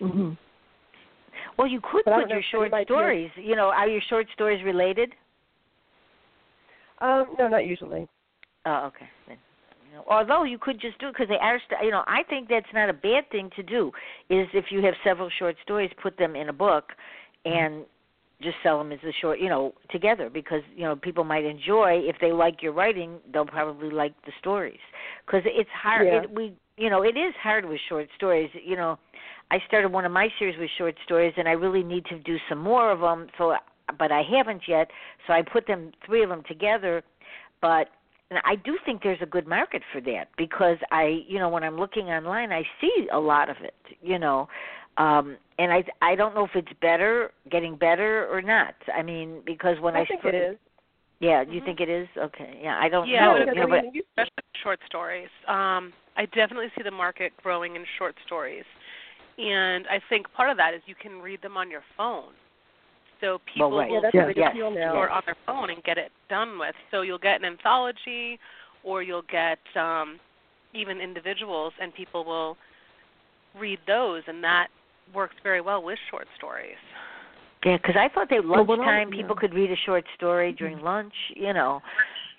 [0.00, 0.32] Mm-hmm.
[1.58, 3.30] Well, you could but put your short stories.
[3.36, 5.12] You know, are your short stories related?
[7.00, 8.08] Um, no, not usually.
[8.64, 9.08] Oh, okay.
[9.26, 9.38] Then,
[10.08, 12.88] although you could just do it because they are, you know, I think that's not
[12.88, 13.90] a bad thing to do.
[14.30, 16.90] Is if you have several short stories, put them in a book,
[17.44, 17.84] and
[18.40, 22.00] just sell them as a short, you know, together because you know people might enjoy
[22.02, 24.80] if they like your writing, they'll probably like the stories
[25.26, 26.06] because it's hard.
[26.06, 26.22] Yeah.
[26.22, 28.50] It, we, you know, it is hard with short stories.
[28.64, 28.98] You know,
[29.50, 32.36] I started one of my series with short stories, and I really need to do
[32.48, 33.28] some more of them.
[33.38, 33.54] So,
[33.98, 34.90] but I haven't yet.
[35.26, 37.02] So I put them three of them together,
[37.60, 37.88] but
[38.30, 41.62] and I do think there's a good market for that because I, you know, when
[41.62, 44.48] I'm looking online, I see a lot of it, you know,
[44.96, 48.74] um, and I I don't know if it's better, getting better or not.
[48.96, 50.56] I mean, because when I, I think it is.
[51.22, 52.08] Yeah, do you think it is?
[52.18, 53.84] Okay, yeah, I don't Yeah, know, because, you know, but
[54.24, 55.28] especially short stories.
[55.46, 58.64] Um, I definitely see the market growing in short stories,
[59.38, 62.32] and I think part of that is you can read them on your phone.
[63.20, 63.92] So people Well, right.
[63.92, 64.56] yeah, that's Yes.
[64.74, 64.94] Yes.
[64.94, 66.74] or on their phone and get it done with.
[66.90, 68.40] So you'll get an anthology,
[68.82, 70.18] or you'll get um,
[70.74, 72.56] even individuals, and people will
[73.56, 74.70] read those, and that
[75.14, 76.82] works very well with short stories.
[77.64, 80.80] Yeah, because I thought that Well, I- lunchtime people could read a short story during
[80.80, 81.14] lunch.
[81.34, 81.80] You know,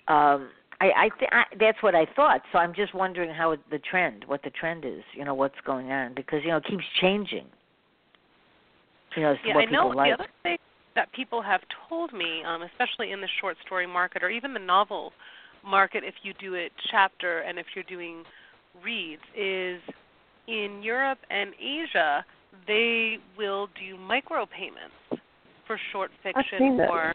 [0.08, 2.42] um, I I, th- I that's what I thought.
[2.52, 5.02] So I'm just wondering how it, the trend, what the trend is.
[5.14, 7.46] You know, what's going on because you know it keeps changing.
[9.16, 10.10] You know, Yeah, what I know people like.
[10.10, 10.58] the other thing
[10.96, 14.60] that people have told me, um, especially in the short story market or even the
[14.60, 15.12] novel
[15.64, 18.24] market, if you do it chapter and if you're doing
[18.84, 19.80] reads, is
[20.48, 22.24] in Europe and Asia
[22.66, 24.94] they will do micropayments.
[25.66, 27.12] For short fiction or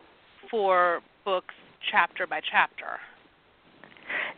[0.49, 1.53] for books
[1.91, 2.99] chapter by chapter.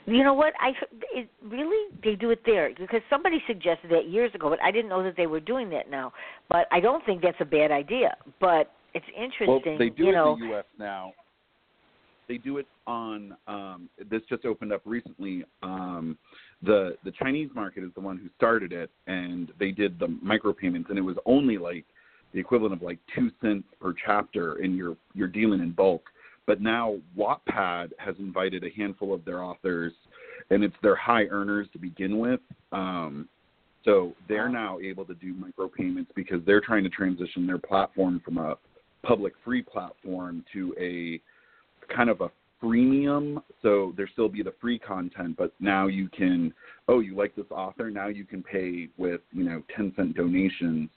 [0.05, 0.53] You know what?
[0.59, 0.71] I
[1.13, 4.89] it really they do it there because somebody suggested that years ago, but I didn't
[4.89, 6.11] know that they were doing that now.
[6.49, 8.15] But I don't think that's a bad idea.
[8.39, 9.47] But it's interesting.
[9.47, 10.65] Well, they do you it know, in the U.S.
[10.77, 11.13] now.
[12.27, 13.35] They do it on.
[13.47, 15.45] Um, this just opened up recently.
[15.63, 16.17] Um,
[16.63, 20.89] the the Chinese market is the one who started it, and they did the micropayments,
[20.89, 21.85] and it was only like
[22.33, 26.03] the equivalent of like two cents per chapter, and you're you're dealing in bulk.
[26.47, 29.93] But now Wattpad has invited a handful of their authors,
[30.49, 32.39] and it's their high earners to begin with.
[32.71, 33.27] Um,
[33.83, 38.37] so they're now able to do micropayments because they're trying to transition their platform from
[38.37, 38.55] a
[39.03, 41.19] public free platform to a
[41.93, 42.29] kind of a
[42.61, 43.41] freemium.
[43.61, 46.53] So there still be the free content, but now you can
[46.87, 50.89] oh you like this author now you can pay with you know ten cent donations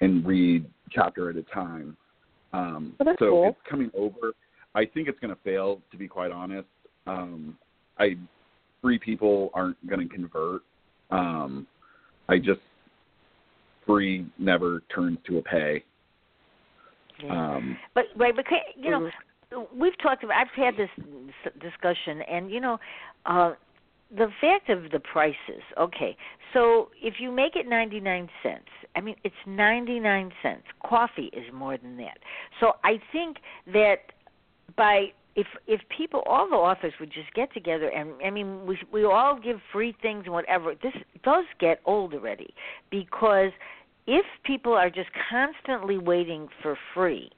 [0.00, 1.96] and read chapter at a time.
[2.52, 3.48] Um, that's so cool.
[3.48, 4.32] it's coming over.
[4.74, 6.68] I think it's going to fail to be quite honest.
[7.06, 7.56] Um,
[7.98, 8.16] I
[8.80, 10.62] free people aren't going to convert.
[11.10, 11.66] Um,
[12.28, 12.60] I just
[13.86, 15.84] free never turns to a pay.
[17.30, 18.44] Um, But right, but
[18.76, 19.10] you know.
[19.74, 20.36] We've talked about.
[20.36, 20.90] I've had this
[21.60, 22.78] discussion, and you know,
[23.26, 23.52] uh,
[24.10, 25.62] the fact of the prices.
[25.78, 26.16] Okay,
[26.52, 30.64] so if you make it ninety nine cents, I mean it's ninety nine cents.
[30.84, 32.18] Coffee is more than that.
[32.60, 33.38] So I think
[33.72, 34.12] that
[34.76, 38.78] by if if people all the authors would just get together and I mean we
[38.92, 40.92] we all give free things and whatever this
[41.24, 42.54] does get old already
[42.90, 43.50] because
[44.06, 47.30] if people are just constantly waiting for free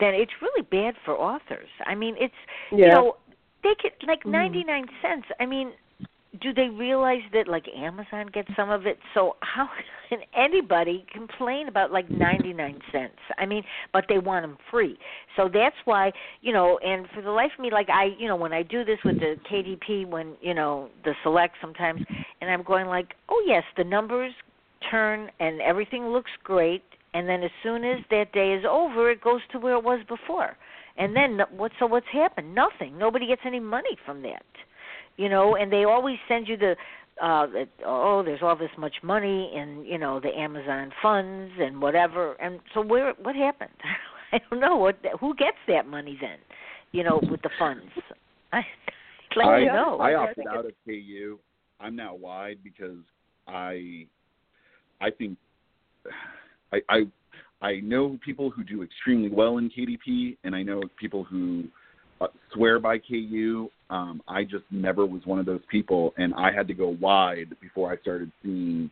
[0.00, 1.68] then it's really bad for authors.
[1.86, 2.34] I mean, it's
[2.82, 3.16] you know
[3.62, 4.32] they get like Mhm.
[4.32, 5.26] ninety nine cents.
[5.40, 5.72] I mean,
[6.40, 8.98] do they realize that like Amazon gets some of it?
[9.14, 9.68] So how
[10.08, 13.18] can anybody complain about like ninety nine cents?
[13.38, 14.98] I mean, but they want them free.
[15.36, 16.78] So that's why you know.
[16.78, 19.18] And for the life of me, like I, you know, when I do this with
[19.18, 22.00] the KDP, when you know the select sometimes,
[22.40, 24.32] and I'm going like, oh yes, the numbers
[24.90, 26.82] turn and everything looks great
[27.14, 30.00] and then as soon as that day is over it goes to where it was
[30.08, 30.56] before.
[30.96, 32.54] And then what so what's happened?
[32.54, 32.98] Nothing.
[32.98, 34.44] Nobody gets any money from that
[35.20, 35.54] you know?
[35.54, 36.74] And they always send you the
[37.22, 41.80] uh that, oh there's all this much money in you know the amazon funds and
[41.80, 42.32] whatever.
[42.40, 43.70] And so where what happened?
[44.32, 46.38] I don't know what who gets that money then
[46.92, 47.84] you know with the funds?
[48.52, 48.62] I
[49.36, 49.98] let I, me know.
[50.00, 51.38] I I opted out of KU.
[51.78, 52.98] I'm now wide because
[53.46, 54.06] I
[55.00, 55.36] I think
[56.72, 57.06] I I
[57.62, 61.64] I know people who do extremely well in KDP, and I know people who
[62.20, 63.70] uh, swear by KU.
[63.90, 67.56] Um, I just never was one of those people, and I had to go wide
[67.60, 68.90] before I started seeing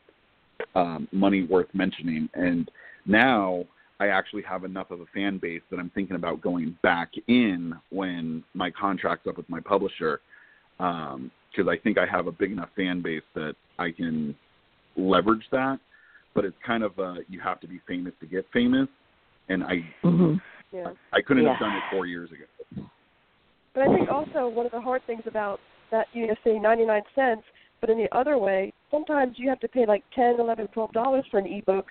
[0.74, 2.28] um, money worth mentioning.
[2.34, 2.70] And
[3.06, 3.64] now
[4.00, 7.74] I actually have enough of a fan base that I'm thinking about going back in
[7.90, 10.20] when my contract's up with my publisher,
[10.78, 14.34] because I think I have a big enough fan base that I can
[14.96, 15.78] leverage that.
[16.38, 18.87] But it's kind of uh, you have to be famous to get famous,
[19.48, 20.35] and I hmm
[20.72, 20.92] Yeah.
[21.12, 22.87] I couldn't have done it four years ago.
[23.74, 25.59] But I think also one of the hard things about
[25.90, 27.42] that you know say 99 cents,
[27.81, 31.24] but in the other way, sometimes you have to pay like ten, eleven, twelve dollars
[31.29, 31.87] for an ebook,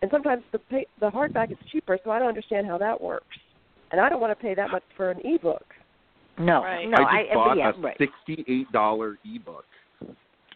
[0.00, 1.98] and sometimes the pay, the hardback is cheaper.
[2.04, 3.36] So I don't understand how that works,
[3.90, 5.64] and I don't want to pay that much for an ebook.
[6.38, 6.88] no Right.
[6.88, 7.98] no I just bought yeah, a right.
[7.98, 9.64] sixty-eight dollar ebook.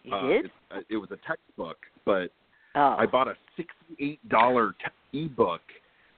[0.05, 2.31] you Uh, did It, uh, it was a textbook, but
[2.75, 4.73] oh I bought a sixty-eight dollar
[5.13, 5.61] t- ebook,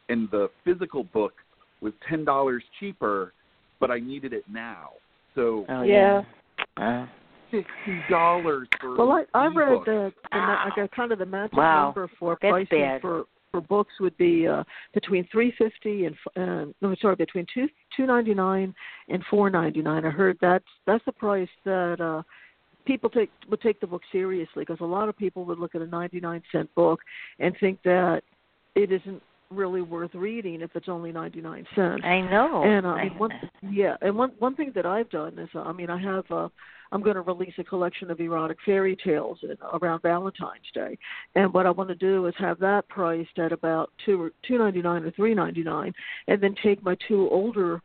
[0.10, 1.34] and the physical book
[1.82, 3.34] was ten dollars cheaper,
[3.80, 4.90] but I needed it now.
[5.36, 6.24] So oh Yeah.
[6.78, 7.06] Uh,
[7.52, 9.86] sixty dollars for Well, I I read ebook.
[9.86, 11.86] that the ma- I got kind of the magic Wow.
[11.86, 13.02] number for That's pricing bad.
[13.02, 14.64] for for books would be uh
[14.94, 18.74] between three fifty and f- uh, no sorry between two two ninety nine
[19.10, 20.06] and four ninety nine.
[20.06, 22.24] I heard that's that's the price that uh
[22.86, 25.82] people take would take the book seriously because a lot of people would look at
[25.82, 27.00] a ninety nine cent book
[27.40, 28.22] and think that
[28.76, 29.22] it isn't
[29.52, 32.04] really worth reading if it's only ninety nine cents.
[32.04, 32.64] I know.
[32.64, 33.32] And uh, I I- mean, one,
[33.72, 36.50] yeah, and one one thing that I've done is, uh, I mean, I have, uh,
[36.92, 40.98] I'm going to release a collection of erotic fairy tales in, around Valentine's Day,
[41.36, 44.58] and what I want to do is have that priced at about two or two
[44.58, 45.94] ninety nine or three ninety nine,
[46.28, 47.82] and then take my two older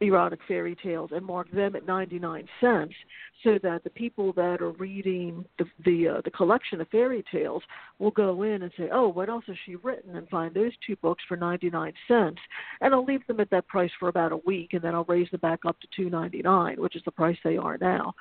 [0.00, 2.94] erotic fairy tales and mark them at 99 cents
[3.42, 7.62] so that the people that are reading the the uh, the collection of fairy tales
[7.98, 10.96] will go in and say, "Oh, what else has she written?" and find those two
[10.96, 12.40] books for 99 cents.
[12.80, 15.30] And I'll leave them at that price for about a week and then I'll raise
[15.30, 18.14] them back up to 2.99, which is the price they are now.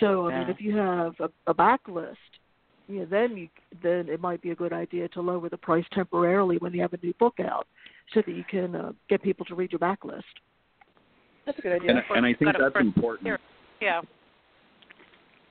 [0.00, 2.16] So, I mean, if you have a, a backlist
[2.88, 3.48] you know, then you
[3.82, 6.92] then it might be a good idea to lower the price temporarily when you have
[6.92, 7.66] a new book out,
[8.14, 10.22] so that you can uh, get people to read your backlist.
[11.46, 11.90] That's a good idea.
[11.90, 13.26] And, and I think that's important.
[13.26, 13.38] here.
[13.80, 14.02] Yeah.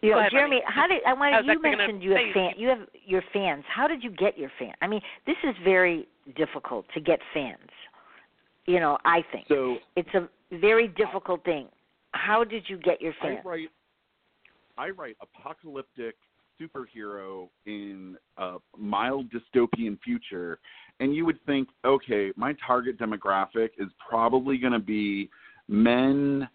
[0.01, 0.65] You know, ahead, Jeremy, Remy.
[0.67, 3.63] how did I I wanted you mentioned you have fan you have your fans.
[3.73, 4.73] How did you get your fan?
[4.81, 7.58] I mean, this is very difficult to get fans.
[8.67, 10.27] You know, I think So it's a
[10.60, 11.67] very difficult thing.
[12.12, 13.39] How did you get your I fans?
[13.45, 13.69] write
[14.77, 16.15] I write apocalyptic
[16.62, 20.60] superhero in a mild dystopian future
[20.99, 25.29] and you would think okay my target demographic is probably going to be
[25.67, 26.47] men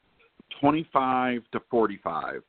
[0.60, 2.42] 25 to 45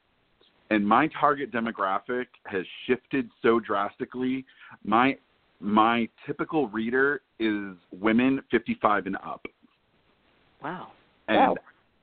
[0.70, 4.46] and my target demographic has shifted so drastically
[4.84, 5.18] my
[5.60, 9.46] my typical reader is women 55 and up
[10.64, 10.92] Wow.
[11.28, 11.56] and Wow.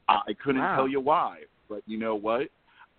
[0.09, 0.75] I couldn't Wow.
[0.77, 2.49] tell you why, but you know what?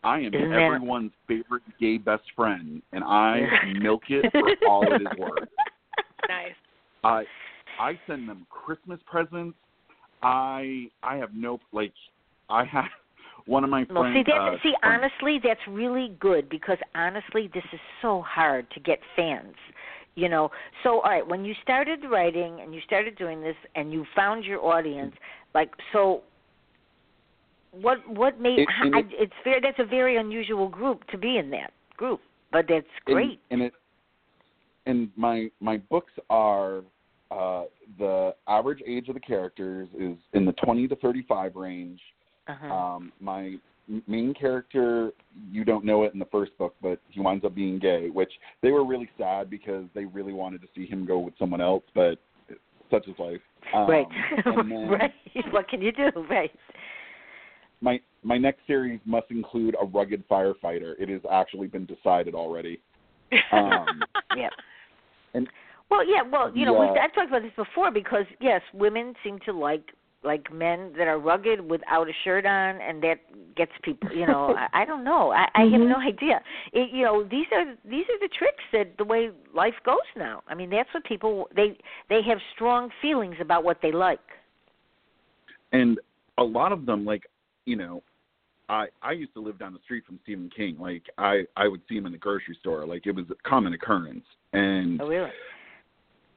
[0.04, 3.48] I am Isn't that- everyone's favorite gay best friend, and I
[3.80, 5.50] milk it for all it is worth.
[6.28, 6.54] Nice.
[7.04, 7.26] I
[7.80, 9.58] I send them Christmas presents.
[10.22, 11.94] I I have no like
[12.50, 12.86] I have
[13.46, 14.18] one of my Well, friends.
[14.26, 18.80] see, that, uh, see, honestly, that's really good because honestly, this is so hard to
[18.80, 19.56] get fans.
[20.16, 20.52] You know,
[20.84, 24.44] so all right, when you started writing and you started doing this and you found
[24.44, 25.14] your audience,
[25.56, 26.22] like, so
[27.72, 29.62] what what made It- how, I, it- it's fair?
[29.62, 32.20] That's a very unusual group to be in that group,
[32.52, 33.40] but that's and- great.
[33.52, 33.74] And, it
[34.86, 36.82] and my my books are
[37.32, 37.64] uh
[37.98, 42.00] the average age of the characters is in the 20 to 35 range.
[42.48, 42.74] Uh-huh.
[42.74, 43.56] Um, my
[44.08, 45.12] main character,
[45.52, 48.32] you don't know it in the first book, but he winds up being gay, which
[48.62, 51.84] they were really sad because they really wanted to see him go with someone else,
[51.96, 52.18] but
[52.92, 53.42] such is life.
[53.74, 54.08] Um, right,
[54.46, 55.12] then right.
[55.52, 56.10] What can you do?
[56.30, 56.52] Right.
[57.82, 60.94] my my next series must include a rugged firefighter.
[61.00, 62.80] It has actually been decided already.
[63.52, 64.02] Um,
[64.36, 64.52] Yep.
[65.36, 65.48] And-
[65.90, 66.82] well, yeah, well, you know, Yeah.
[66.82, 71.08] we've, I've talked about this before because yes, women seem to like like men that
[71.08, 73.20] are rugged without a shirt on, and that
[73.56, 74.10] gets people.
[74.14, 75.32] You know, I, I don't know.
[75.32, 75.88] I, I have Mhm.
[75.88, 76.42] no idea.
[76.74, 80.44] It, you know, these are these are the tricks that the way life goes now.
[80.48, 81.78] I mean, that's what people they
[82.10, 84.20] they have strong feelings about what they like.
[85.72, 86.00] and
[86.38, 87.24] a lot of them like
[87.66, 88.02] you know
[88.70, 91.82] i i used to live down the street from stephen king like i i would
[91.88, 95.30] see him in the grocery store like it was a common occurrence and Oh, really?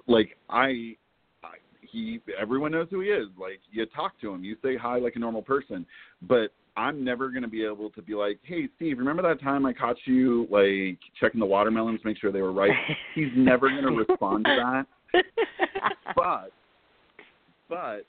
[0.07, 0.97] Like I,
[1.43, 3.29] I he everyone knows who he is.
[3.39, 5.87] Like you talk to him you say hi like a normal person.
[6.23, 9.67] But i'm never going to be able to be like hey steve remember that time
[9.67, 12.71] i caught you like checking the watermelons make sure they were ripe
[13.15, 15.25] he's never going to respond to that.
[16.15, 16.53] But
[17.69, 18.07] but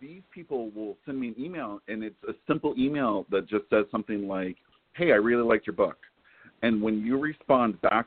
[0.00, 3.84] these people will send me an email and it's a simple email that just says
[3.90, 4.56] something like
[4.94, 5.96] hey i really liked your book.
[6.62, 8.06] And when you respond back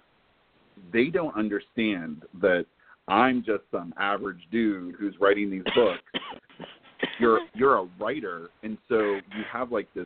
[0.94, 2.66] they don't understand that
[3.12, 6.02] i'm just some average dude who's writing these books
[7.20, 10.06] you're you're a writer and so you have like this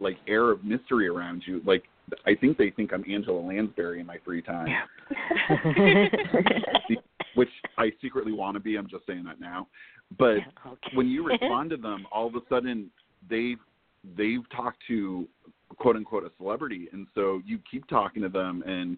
[0.00, 1.84] like air of mystery around you like
[2.26, 4.68] i think they think i'm angela lansbury in my free time
[7.34, 8.76] which I secretly want to be.
[8.76, 9.66] I'm just saying that now.
[10.18, 10.96] But Yeah, okay.
[10.96, 12.90] when you respond to them, all of a sudden
[13.28, 13.58] they've
[14.16, 15.28] they've talked to
[15.78, 18.62] quote unquote a celebrity, and so you keep talking to them.
[18.66, 18.96] And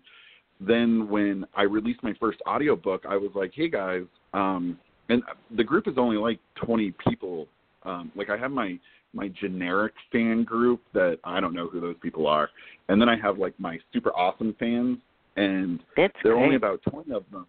[0.67, 5.23] then when I released my first audiobook, I was like, hey guys, um, and
[5.57, 7.47] the group is only like 20 people.
[7.85, 8.79] Um, like I have my
[9.15, 12.49] my generic fan group that I don't know who those people are,
[12.89, 14.99] and then I have like my super awesome fans,
[15.37, 17.47] and That's there are only about 20 of them.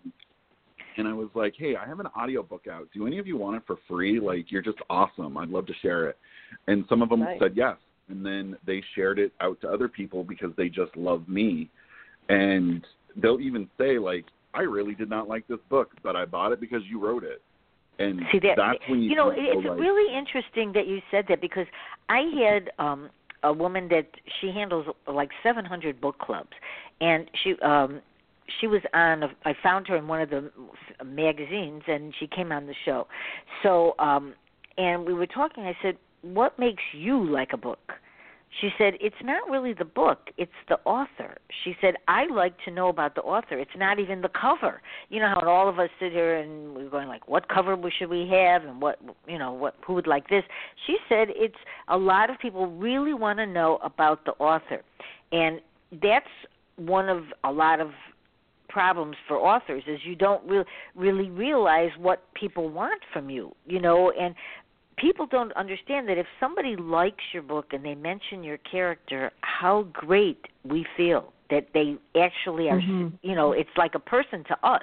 [0.98, 2.88] And I was like, hey, I have an audiobook out.
[2.94, 4.20] Do any of you want it for free?
[4.20, 5.38] Like, you're just awesome.
[5.38, 6.18] I'd love to share it.
[6.68, 7.40] And some of them Nice.
[7.40, 7.78] said yes.
[8.10, 11.70] And then they shared it out to other people because they just love me.
[12.30, 12.86] And
[13.22, 16.60] they'll even say, like, I really did not like this book, but I bought it
[16.60, 17.42] because you wrote it.
[18.00, 21.26] And See that that's when you, you know it's like, really interesting that you said
[21.30, 21.68] that because
[22.10, 23.10] I had um
[23.44, 24.08] a woman that
[24.40, 26.50] she handles like 700 book clubs
[27.02, 28.02] and she um
[28.60, 30.52] she was on a, I found her in one of the
[31.06, 33.08] magazines and she came on the show.
[33.62, 34.34] So um
[34.78, 37.94] and we were talking I said what makes you like a book?
[38.62, 41.38] She said, It's not really the book, it's the author.
[41.64, 43.58] She said, I like to know about the author.
[43.58, 44.82] It's not even the cover.
[45.10, 48.10] You know how all of us sit here and we're going like, What cover should
[48.10, 50.44] we have and what you know, what who would like this?
[50.88, 51.56] She said it's
[51.88, 54.82] a lot of people really want to know about the author.
[55.32, 55.60] And
[56.02, 56.26] that's
[56.76, 57.92] one of a lot of
[58.74, 63.80] problems for authors is you don't re- really realize what people want from you, you
[63.80, 64.34] know, and
[64.98, 69.84] people don't understand that if somebody likes your book and they mention your character, how
[69.94, 71.32] great we feel.
[71.50, 73.12] that they actually are Mhm.
[73.22, 74.82] you know it's like a person to us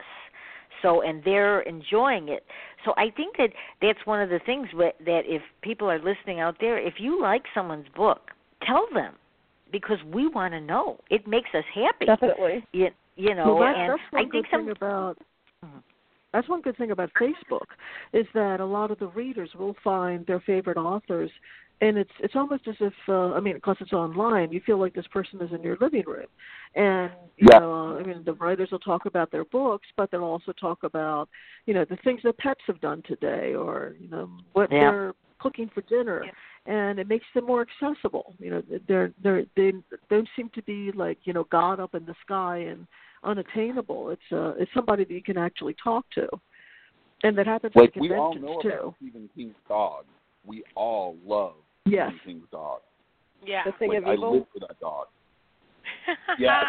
[0.82, 2.44] so and they're enjoying it
[2.84, 3.50] so i think that
[3.82, 7.44] that's one of the things that if people are listening out there if you like
[7.54, 8.30] someone's book
[8.62, 9.14] tell them
[9.72, 12.64] because we want to know it makes us happy Definitely.
[12.72, 15.16] you, you know well, that, and that's i think some about.
[16.32, 17.66] That's one good thing about Facebook
[18.12, 21.30] is that a lot of the readers will find their favorite authors,
[21.80, 24.94] and it's it's almost as if uh, I mean, because it's online, you feel like
[24.94, 26.26] this person is in your living room,
[26.74, 27.58] and you Yeah.
[27.60, 31.28] know, I mean, the writers will talk about their books, but they'll also talk about
[31.66, 34.90] you know the things that pets have done today, or you know what Yeah.
[34.90, 36.24] they're cooking for dinner.
[36.24, 36.32] Yeah.
[36.66, 38.34] And it makes them more accessible.
[38.38, 39.72] You know, they're they're they
[40.10, 42.86] don't seem to be like you know God up in the sky and
[43.24, 44.10] unattainable.
[44.10, 46.26] It's uh it's somebody that you can actually talk to,
[47.22, 48.68] and that happens Like at we all know too.
[48.68, 50.04] about Stephen King's dog.
[50.46, 51.54] We all love
[51.86, 52.10] Yes.
[52.22, 52.80] Stephen King's dog.
[53.44, 53.62] Yeah.
[53.64, 54.32] The thing like of I evil.
[54.34, 55.06] live for that dog.
[56.38, 56.62] Yeah.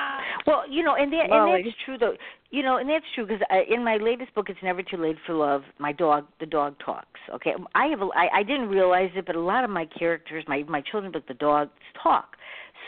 [0.48, 1.62] Well, you know, and that, and Molly.
[1.64, 2.16] that's true though.
[2.50, 5.34] You know, and that's true because in my latest book, "It's Never Too Late for
[5.34, 7.20] Love," my dog, the dog talks.
[7.36, 10.44] Okay, I have, a, I, I didn't realize it, but a lot of my characters,
[10.48, 11.72] my my children, but the dogs
[12.02, 12.36] talk.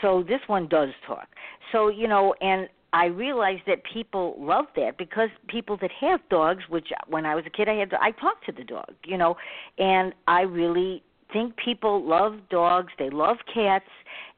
[0.02, 1.28] So this one does talk.
[1.72, 6.62] So you know, and I realized that people love that because people that have dogs,
[6.68, 8.92] which when I was a kid, I had, I talked to the dog.
[9.04, 9.36] You know,
[9.78, 12.92] and I really think people love dogs.
[12.96, 13.90] They love cats,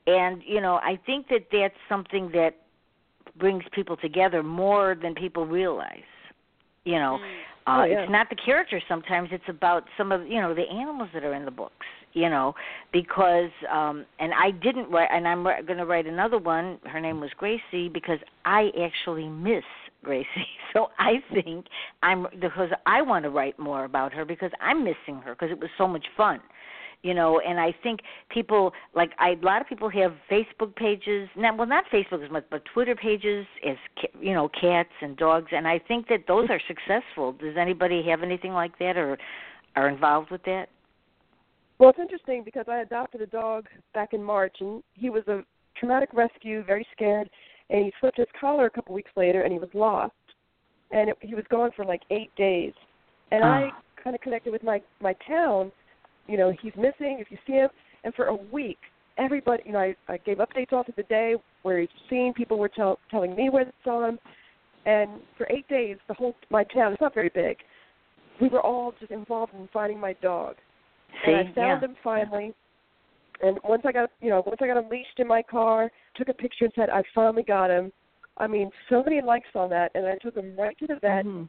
[0.06, 2.56] and you know, I think that that's something that
[3.38, 6.08] brings people together more than people realize.
[6.84, 7.16] You know,
[7.66, 8.02] uh, Oh, yeah.
[8.02, 8.82] it's not the characters.
[8.88, 11.86] Sometimes it's about some of you know the animals that are in the books.
[12.16, 12.54] You know,
[12.94, 16.78] because um and I didn't write, and I'm going to write another one.
[16.84, 19.64] Her name was Gracie because I actually miss
[20.02, 20.26] Gracie.
[20.72, 21.66] So I think
[22.02, 25.58] I'm because I want to write more about her because I'm missing her because it
[25.58, 26.40] was so much fun
[27.02, 28.00] you know and i think
[28.30, 32.30] people like i a lot of people have facebook pages not well not facebook as
[32.30, 33.76] much but twitter pages as
[34.20, 38.22] you know cats and dogs and i think that those are successful does anybody have
[38.22, 39.16] anything like that or
[39.76, 40.68] are involved with that
[41.78, 45.42] Well, it's interesting because I adopted a dog back in March, and he was a
[45.78, 47.28] traumatic rescue, very scared,
[47.68, 50.14] and he slipped his collar a couple weeks later, and he was lost,
[50.90, 52.72] and it, he was gone for like eight days,
[53.30, 53.82] and I Ah.
[54.02, 55.70] kind of connected with my my town.
[56.28, 57.18] You know, he's missing.
[57.20, 57.68] If you see him,
[58.04, 58.78] and for a week,
[59.18, 62.32] everybody, you know, I, I gave updates all through the day where he's seen.
[62.32, 64.18] People were tell, telling me where they saw him,
[64.86, 66.92] and for eight days, the whole my town.
[66.92, 67.58] It's not very big.
[68.40, 70.56] We were all just involved in finding my dog
[71.24, 72.54] see and I found yeah him finally.
[73.42, 76.28] And once I got, you know, once I got him leashed in my car, took
[76.28, 77.92] a picture and said, "I finally got him."
[78.38, 81.24] I mean, so many likes on that, and I took him right to the vet,
[81.26, 81.48] Mhm.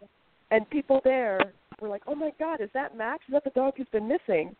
[0.51, 1.39] and people there
[1.79, 3.23] were like, "Oh my God, is that Max?
[3.27, 4.55] Is that the dog who's been missing?"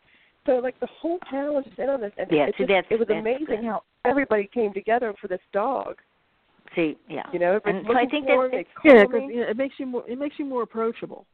[0.45, 2.69] So like the whole town was just in on this, and Yeah, it, see, just,
[2.69, 3.65] that's- it was that's amazing good.
[3.65, 6.01] how everybody came together for this dog.
[6.75, 9.47] see yeah You know, everybody's and so i think for that Yeah, because you know,
[9.49, 11.25] it makes you more it makes you more approachable.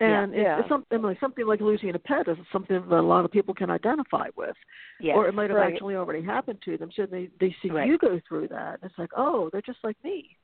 [0.00, 0.22] Yeah.
[0.22, 0.60] And it's, Yeah.
[0.60, 3.54] it's something like something like losing a pet is something that a lot of people
[3.54, 4.56] can identify with,
[4.98, 5.72] yes or it might have Right.
[5.72, 6.90] actually already happened to them.
[6.96, 7.86] So they they see Right.
[7.86, 10.36] you go through that, and it's like, oh, they're just like me.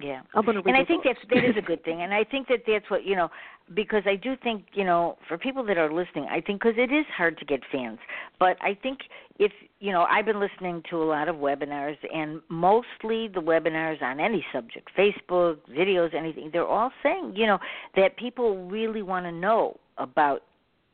[0.00, 1.18] Yeah I'm read and I think books.
[1.30, 3.28] that's that is a good thing, and I think that that's what you know,
[3.74, 6.92] because I do think you know, for people that are listening, I think because it
[6.92, 7.98] is hard to get fans,
[8.38, 9.00] but I think
[9.38, 14.02] if you know, I've been listening to a lot of webinars, and mostly the webinars
[14.02, 17.58] on any subject, Facebook, videos, anything, they're all saying you know
[17.96, 20.42] that people really want to know about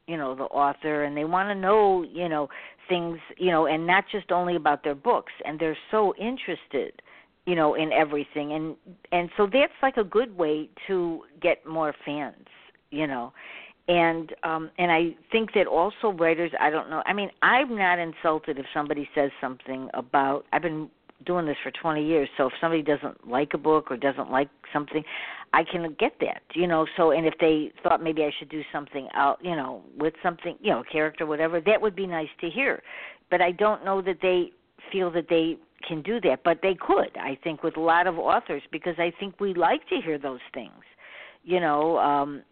[0.07, 2.49] you know the author and they want to know you know
[2.89, 7.01] things you know and not just only about their books and they're so interested
[7.47, 8.53] you know in everything.
[8.53, 8.77] And
[9.13, 12.47] and so that's like a good way to get more fans
[12.95, 13.33] you know.
[13.87, 17.99] And um and i think that also writers i don't know i mean i'm not
[17.99, 20.89] insulted if somebody says something about i've been
[21.27, 24.49] doing this for 20 years so if somebody doesn't like a book or doesn't like
[24.73, 25.05] something
[25.53, 26.87] i can get that you know.
[26.97, 30.57] So and if they thought maybe i should do something out you know with something
[30.63, 32.83] you know character whatever that would be nice to hear.
[33.31, 34.51] But i don't know that they
[34.91, 38.19] feel that they can do that but they could i think with a lot of
[38.19, 40.83] authors because i think we like to hear those things
[41.45, 42.43] you know um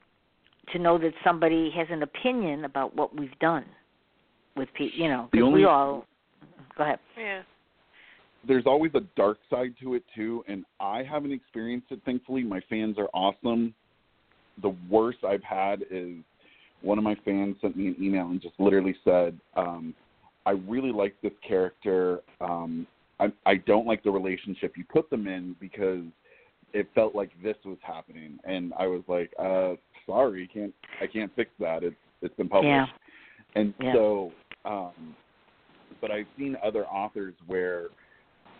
[0.72, 3.64] to know that somebody has an opinion about what we've done
[4.56, 6.06] with people you know The because only- we all
[6.76, 7.42] go ahead Yeah.
[8.46, 12.00] there's always a dark side to it too, and I haven't experienced it.
[12.04, 13.72] Thankfully, my fans are awesome.
[14.62, 16.16] The worst I've had is
[16.80, 19.94] one of my fans sent me an email and just literally said, um,
[20.44, 22.20] "I really like this character.
[22.40, 22.84] Um,
[23.22, 26.04] I, I don't like the relationship you put them in because
[26.72, 29.74] it felt like this was happening." And I was like, uh,
[30.06, 31.82] "Sorry, can't I can't fix that.
[31.82, 32.86] It's it's been published." Yeah.
[33.60, 33.92] And Yeah.
[33.94, 34.32] so,
[34.64, 35.14] um,
[36.00, 37.86] but I've seen other authors where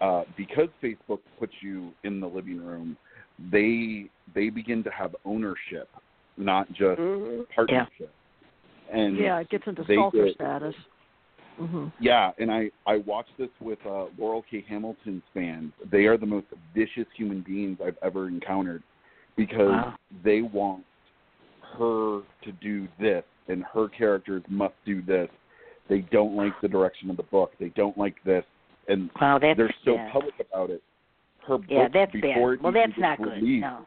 [0.01, 2.97] uh, because Facebook puts you in the living room,
[3.51, 5.89] they they begin to have ownership,
[6.37, 7.43] not just Mm-hmm.
[7.55, 8.13] partnership.
[8.93, 10.75] And Yeah, it gets into they stalker get- status.
[11.57, 14.65] Hmm Yeah, and I I watched this with uh, Laurell K.
[14.69, 15.73] Hamilton's fans.
[15.91, 18.83] They are the most vicious human beings I've ever encountered
[19.37, 19.95] because Wow.
[20.25, 20.85] they want
[21.79, 25.29] her to do this, and her characters must do this.
[25.89, 27.53] They don't like the direction of the book.
[27.59, 28.45] They don't like this,
[28.89, 30.13] and Wow, they're so bad.
[30.13, 30.83] public about it.
[31.47, 32.63] Her Yeah, book that's before bad.
[32.63, 33.43] Well, that's not gets good.
[33.43, 33.87] released No.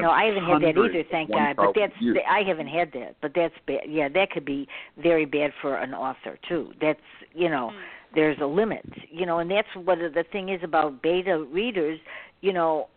[0.00, 1.56] No, I haven't had that either, thank God.
[1.56, 2.18] But that's views.
[2.28, 3.16] I haven't had that.
[3.20, 3.80] But that's bad.
[3.88, 4.68] Yeah, that could be
[5.02, 6.72] very bad for an author too.
[6.80, 7.00] That's
[7.34, 7.80] you know, Mm.
[8.14, 8.84] there's a limit.
[9.10, 11.98] You know, and that's what the thing is about beta readers.
[12.40, 12.88] You know,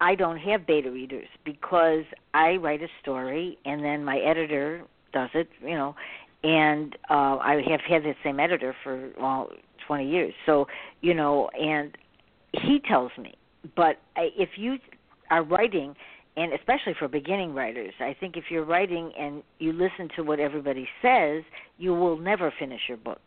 [0.00, 4.82] I don't have beta readers because I write a story and then my editor
[5.12, 5.48] does it.
[5.62, 5.96] You know,
[6.44, 9.50] and uh, I have had the same editor for well
[9.86, 10.34] 20 years.
[10.44, 10.66] So
[11.00, 11.96] you know, and
[12.52, 13.34] he tells me.
[13.74, 14.78] But if you
[15.30, 15.94] are writing,
[16.36, 20.38] and especially for beginning writers, I think if you're writing and you listen to what
[20.38, 21.42] everybody says,
[21.78, 23.20] you will never finish your book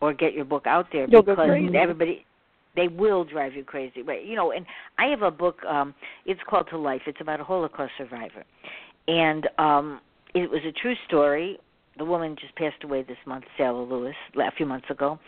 [0.00, 1.38] or get your book out there You'll because
[1.74, 2.24] everybody
[2.76, 4.02] they will drive you crazy.
[4.02, 4.24] Right?
[4.24, 4.66] You know, and
[4.98, 5.64] I have a book.
[5.64, 5.94] um
[6.26, 7.02] It's called To Life.
[7.06, 8.44] It's about a Holocaust survivor,
[9.08, 10.00] and um
[10.34, 11.58] it was a true story.
[11.96, 15.18] The woman just passed away this month, Sarah Lewis, a few months ago,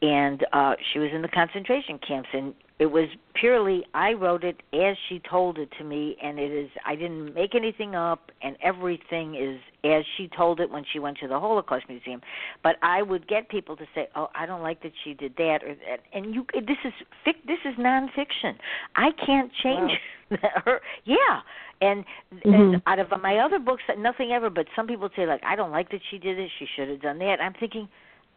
[0.00, 4.60] and uh she was in the concentration camps and it was purely I wrote it
[4.72, 8.56] as she told it to me and it is I didn't make anything up and
[8.62, 12.20] everything is as she told it when she went to the Holocaust museum.
[12.64, 15.60] But I would get people to say oh I don't like that she did that
[15.62, 16.92] or that and you this is
[17.24, 18.54] fic this is nonfiction.
[18.96, 19.92] I can't change
[20.64, 21.40] her yeah.
[21.80, 22.04] And,
[22.44, 22.82] and Mhm.
[22.86, 25.90] out of my other books nothing ever but some people say like I don't like
[25.90, 27.40] that she did this she should have done that.
[27.40, 27.88] I'm thinking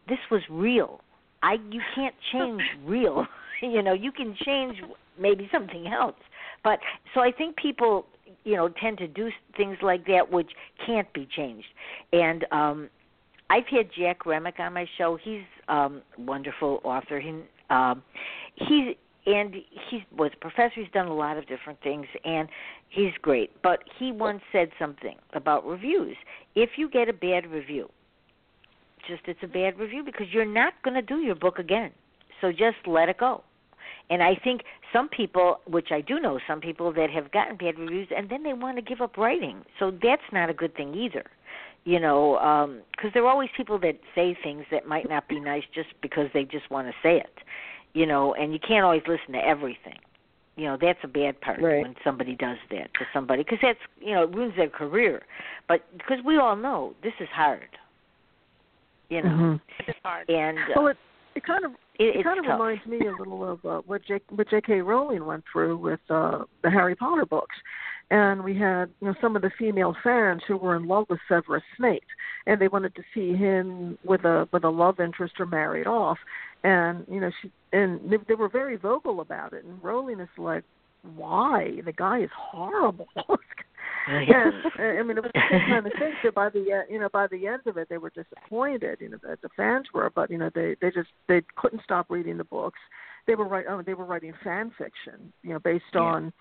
[0.08, 1.00] this was real.
[1.42, 3.26] I you can't change real.
[3.60, 4.76] you know, you can change
[5.18, 6.16] maybe something else.
[6.64, 6.78] But
[7.14, 8.06] so I think people,
[8.44, 10.50] you know, tend to do things like that which
[10.84, 11.68] can't be changed.
[12.12, 12.90] And um
[13.50, 15.18] I've had Jack Remick on my show.
[15.22, 17.20] He's um wonderful author.
[17.20, 18.02] He um
[18.56, 18.96] he's
[19.26, 19.54] and
[19.90, 20.72] he was a professor.
[20.76, 22.48] He's done a lot of different things, and
[22.88, 23.50] he's great.
[23.62, 26.16] But he once said something about reviews.
[26.54, 27.90] If you get a bad review,
[29.06, 31.90] just it's a bad review because you're not going to do your book again.
[32.40, 33.42] So just let it go.
[34.10, 37.78] And I think some people, which I do know, some people that have gotten bad
[37.78, 39.64] reviews and then they want to give up writing.
[39.78, 41.24] So that's not a good thing either.
[41.84, 45.62] You know, because there are always people that say things that might not be nice
[45.74, 47.32] just because they just want to say it.
[47.94, 49.98] You know, and you can't always listen to everything.
[50.56, 51.82] You know, that's a bad part Right.
[51.82, 55.22] when somebody does that to somebody because that's you know it ruins their career.
[55.68, 57.68] But because we all know this is hard.
[59.08, 59.60] You know, Mhm.
[59.78, 60.28] It is hard.
[60.28, 60.96] and uh, Well, it
[61.38, 62.60] it kind of it, it kind of tough.
[62.60, 64.80] reminds me a little of uh, what J, what J.K.
[64.80, 67.54] Rowling went through with uh, the Harry Potter books,
[68.10, 71.20] and we had you know some of the female fans who were in love with
[71.28, 72.02] Severus Snape,
[72.46, 76.18] and they wanted to see him with a with a love interest or married off,
[76.64, 80.28] and you know she and they, they were very vocal about it, and Rowling is
[80.36, 80.64] like,
[81.14, 83.06] why the guy is horrible.
[84.06, 86.12] and uh, I mean, it was the same kind of thing.
[86.24, 88.98] So by the uh, you know by the end of it, they were disappointed.
[89.00, 92.06] You know, the, the fans were, but you know they they just they couldn't stop
[92.10, 92.78] reading the books.
[93.26, 96.00] They were write, oh, they were writing fan fiction, you know, based Yeah.
[96.00, 96.32] on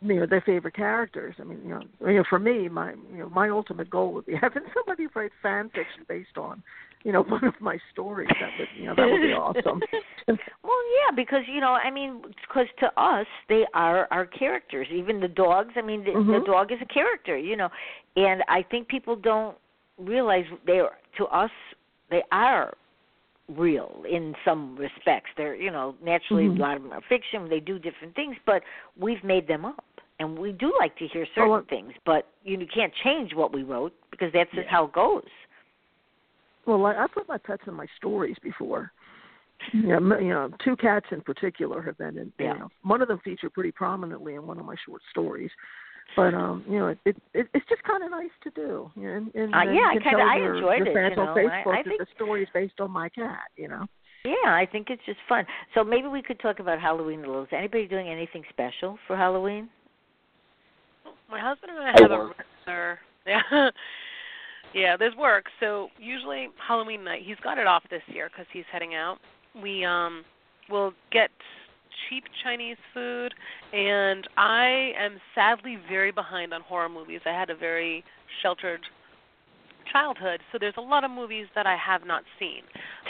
[0.00, 1.34] you know their favorite characters.
[1.40, 4.26] I mean, you know, you know, for me, my you know my ultimate goal would
[4.26, 6.62] be having somebody write fan fiction based on
[7.04, 8.28] you know one of my stories.
[8.40, 9.80] That would you know that would be awesome.
[10.26, 10.36] Well,
[11.00, 14.86] yeah, because you know, I mean, because to us they are our characters.
[14.92, 15.72] Even the dogs.
[15.76, 16.46] I mean, the, the Mhm.
[16.46, 17.68] dog is a character, you know,
[18.16, 19.56] and I think people don't
[19.98, 21.50] realize they are to us
[22.10, 22.74] they are
[23.48, 25.30] real in some respects.
[25.36, 26.58] They're you know naturally Mhm.
[26.58, 27.48] a lot of them are fiction.
[27.48, 28.62] They do different things, but
[28.96, 29.84] we've made them up.
[30.20, 33.62] And we do like to hear certain Well, things, but you can't change what we
[33.62, 34.70] wrote because that's just Yeah.
[34.70, 35.28] how it goes.
[36.66, 38.92] Well, I, I put my pets in my stories before.
[39.72, 42.32] Yeah, m- you know, two cats in particular have been in.
[42.38, 42.54] Yeah.
[42.54, 45.50] You know, one of them featured pretty prominently in one of my short stories.
[46.18, 48.90] But um, you know, it, it, it it's just kind of nice to do.
[48.96, 51.04] You know, and, and Uh, yeah, I you can kinda- tell I your, enjoyed your
[51.06, 53.08] it, you know, and I- Facebook I that think- the story is based on my
[53.08, 53.48] cat.
[53.56, 53.86] You know.
[54.24, 55.46] Yeah, I think it's just fun.
[55.74, 57.44] So maybe we could talk about Halloween a little.
[57.44, 59.68] Is anybody doing anything special for Halloween?
[61.30, 62.36] My husband and I I have a work.
[62.66, 62.98] regular.
[63.26, 63.70] Yeah.
[64.74, 65.46] yeah, there's work.
[65.60, 69.18] So usually Halloween night, he's got it off this year because he's heading out.
[69.62, 70.24] We um
[70.70, 71.30] will get
[72.08, 73.34] cheap Chinese food,
[73.72, 77.20] and I am sadly very behind on horror movies.
[77.26, 78.04] I had a very
[78.42, 78.80] sheltered
[79.92, 82.60] childhood, so there's a lot of movies that I have not seen.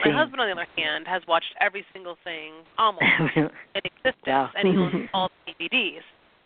[0.04, 3.02] My husband, on the other hand, has watched every single thing almost
[3.36, 4.50] in existence, Wow.
[4.54, 6.00] and he owns all the DVDs.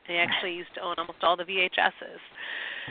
[0.08, 2.22] He actually used to own almost all the VHSs.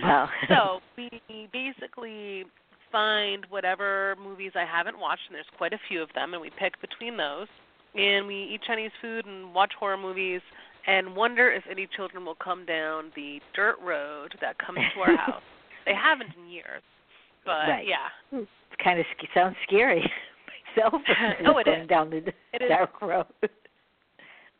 [0.03, 0.29] wow.
[0.47, 1.09] So we
[1.51, 2.45] basically
[2.91, 6.51] find whatever movies I haven't watched, and there's quite a few of them, and we
[6.59, 7.47] pick between those.
[7.95, 10.41] And we eat Chinese food and watch horror movies
[10.87, 15.15] and wonder if any children will come down the dirt road that comes to our
[15.25, 15.41] house.
[15.85, 16.81] They haven't in years,
[17.45, 17.85] but Right.
[17.87, 18.07] yeah,
[18.39, 18.47] It
[18.83, 20.01] kind of sc- sounds scary
[20.77, 21.01] myself.
[21.45, 21.87] Oh, it going is.
[21.89, 22.17] down the
[22.53, 22.69] It is.
[22.69, 23.25] dark road.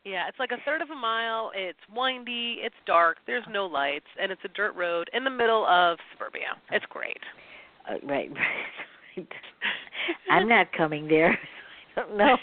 [0.04, 0.28] yeah.
[0.28, 1.52] It's like a third of a mile.
[1.56, 2.58] It's windy.
[2.62, 3.18] It's dark.
[3.28, 6.58] There's no lights, and it's a dirt road in the middle of suburbia.
[6.72, 7.18] It's great.
[7.90, 8.30] Uh, right,
[9.16, 9.28] right.
[10.30, 11.38] I'm not coming there.
[11.96, 12.38] I don't know.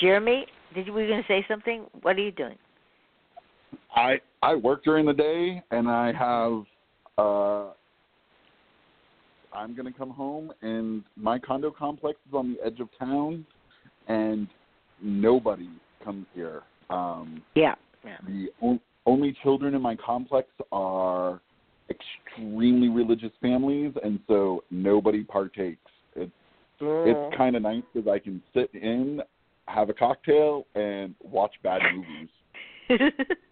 [0.00, 1.86] Jeremy, did you were you going to say something?
[2.02, 2.56] What are you doing?
[3.94, 6.64] I I work during the day, and I have.
[7.18, 7.72] uh
[9.52, 13.46] I'm gonna come home, and my condo complex is on the edge of town,
[14.06, 14.46] and
[15.02, 15.68] nobody
[16.04, 16.62] comes here.
[16.90, 17.74] Um, Yeah.
[18.04, 18.18] yeah.
[18.26, 21.40] the on, only children in my complex are
[21.90, 25.90] extremely religious families, and so nobody partakes.
[26.14, 26.32] It's
[26.80, 27.06] Mm.
[27.06, 29.20] it's kind of nice because I can sit in,
[29.66, 32.28] have a cocktail, and watch bad movies.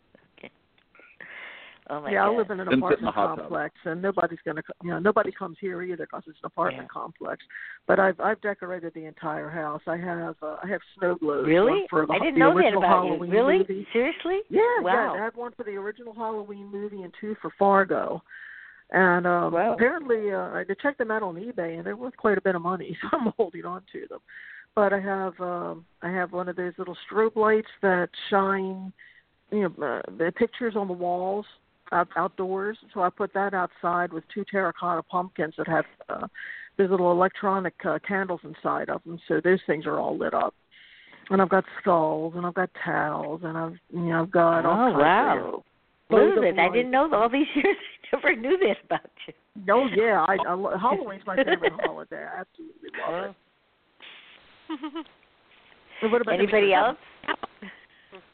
[1.86, 1.94] okay.
[1.94, 2.32] Oh my yeah, God.
[2.34, 3.38] I live in an And sit in the apartment tub.
[3.38, 6.90] complex, and nobody's gonna, co- you know, nobody comes here either because it's an apartment
[6.90, 7.42] complex.
[7.86, 9.82] But I've I've decorated the entire house.
[9.86, 11.46] I have uh, I have snow globes.
[11.46, 11.70] Really?
[11.72, 13.36] one for the, I didn't the know that about Halloween you.
[13.36, 13.58] Really?
[13.58, 13.86] Movie.
[13.92, 14.40] Seriously?
[14.50, 15.14] Yeah, Wow.
[15.14, 15.20] yeah.
[15.20, 18.22] I had one for the original Halloween movie and two for Fargo.
[18.90, 19.74] And um Wow.
[19.74, 22.62] apparently uh I checked them out on eBay and they're worth quite a bit of
[22.62, 24.20] money, so I'm holding on to them.
[24.74, 28.92] But I have um I have one of those little strobe lights that shine
[29.50, 31.46] you know uh, the pictures on the walls
[31.92, 32.76] out outdoors.
[32.94, 36.26] So I put that outside with two terracotta pumpkins that have uh
[36.78, 39.18] these little electronic uh, candles inside of them.
[39.28, 40.54] So those things are all lit up.
[41.30, 44.88] And I've got skulls and I've got towels and I've you know I've got all
[44.88, 45.52] Oh, kinds wow.
[45.54, 45.62] of
[46.08, 47.76] Loads of Elizabeth, I didn't know all these years.
[48.12, 49.34] I never knew this about you.
[49.72, 52.24] Oh yeah, I, I lo- Halloween's my favorite holiday.
[52.24, 53.34] I absolutely love
[54.70, 55.06] it.
[56.02, 56.98] What about Anybody else?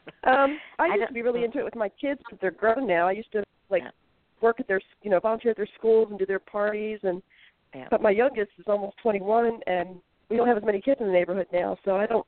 [0.25, 2.87] Um, I I used to be really into it with my kids, but they're grown
[2.87, 3.07] now.
[3.07, 3.91] I used to like Yeah.
[4.41, 6.99] work at their, you know, volunteer at their schools and do their parties.
[7.03, 7.21] And
[7.73, 7.87] Yeah.
[7.89, 11.13] but my youngest is almost 21, and we don't have as many kids in the
[11.13, 12.25] neighborhood now, so I don't,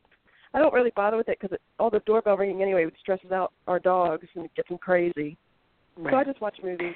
[0.53, 3.79] I don't really bother with it because all the doorbell ringing anyway stresses out our
[3.79, 5.37] dogs and it gets them crazy.
[6.03, 6.95] So I just watch movies,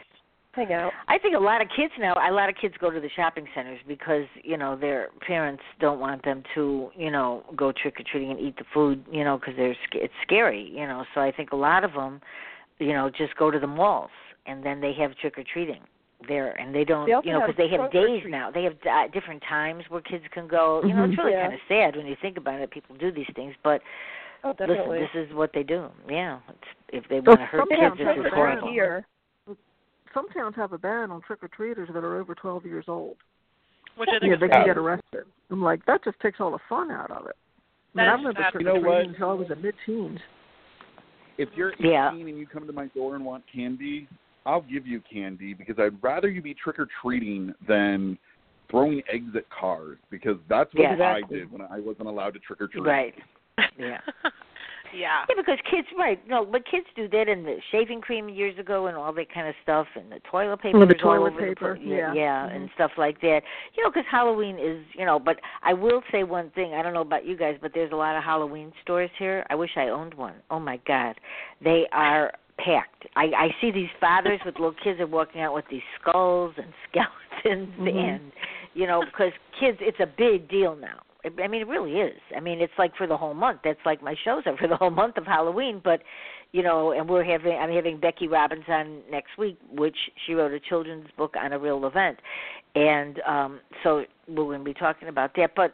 [0.60, 0.92] hang out.
[1.08, 3.46] I think a lot of kids now, a lot of kids go to the shopping
[3.56, 8.04] centers because, you know, their parents don't want them to, you know, go trick or
[8.10, 11.04] treating and eat the food, you know, because they're it's scary, you know.
[11.14, 12.22] So I think a lot of them,
[12.80, 14.12] you know, just go to the malls
[14.46, 15.82] and then they have trick or treating
[16.28, 18.52] there and they don't, They you know, because they have days now.
[18.52, 20.82] They have uh, different times where kids can go.
[20.86, 21.18] You know, it's Mhm.
[21.18, 21.42] really Yeah.
[21.44, 22.70] kind of sad when you think about it.
[22.72, 23.82] People do these things, but
[24.44, 25.90] Oh, listen, this is what they do.
[26.08, 28.72] Yeah, it's, if they want to hurt kids, have towns this is horrible.
[28.72, 29.06] here.
[30.14, 33.18] Some towns have a ban on trick or treaters that are over 12 years old.
[33.96, 35.26] Which I think Yeah, they can get arrested.
[35.52, 37.36] I'm like, that just takes all the fun out of it.
[37.96, 40.20] I mean, I remember trick or treating until I was in mid-teens.
[41.38, 42.12] If you're 18 Yeah.
[42.12, 44.08] and you come to my door and want candy,
[44.46, 48.18] I'll give you candy because I'd rather you be trick or treating than
[48.70, 51.14] throwing eggs at cars because that's what Yeah.
[51.14, 52.84] I did when I wasn't allowed to trick or treat.
[52.84, 53.16] Right.
[53.78, 54.00] Yeah.
[54.94, 55.24] Yeah.
[55.30, 56.20] Yeah, because kids, right?
[56.28, 59.48] No, but kids do that in the shaving cream years ago and all that kind
[59.48, 60.78] of stuff, and the toilet paper.
[60.78, 62.14] Well, the is all toilet over the paper, pla- yeah.
[62.14, 62.56] yeah, Mhm.
[62.56, 63.42] and stuff like that.
[63.76, 65.20] You know, because Halloween is, you know.
[65.20, 66.74] But I will say one thing.
[66.74, 69.46] I don't know about you guys, but there's a lot of Halloween stores here.
[69.50, 70.36] I wish I owned one.
[70.50, 71.16] Oh my God,
[71.62, 73.06] they are packed.
[73.16, 76.74] I I see these fathers with little kids are walking out with these skulls and
[76.90, 77.96] skeletons, Mhm.
[78.14, 78.32] and
[78.74, 81.00] you know, because kids, it's a big deal now.
[81.26, 82.20] I mean, it really is.
[82.36, 83.60] I mean, it's like for the whole month.
[83.64, 85.82] That's like my shows are for the whole month of Halloween.
[85.84, 86.02] But,
[86.54, 90.54] you know, and we're having I'm having Becky Robbins on next week, which she wrote
[90.54, 92.20] a children's book on a real event,
[92.76, 95.52] and um so we're going to be talking about that.
[95.56, 95.74] But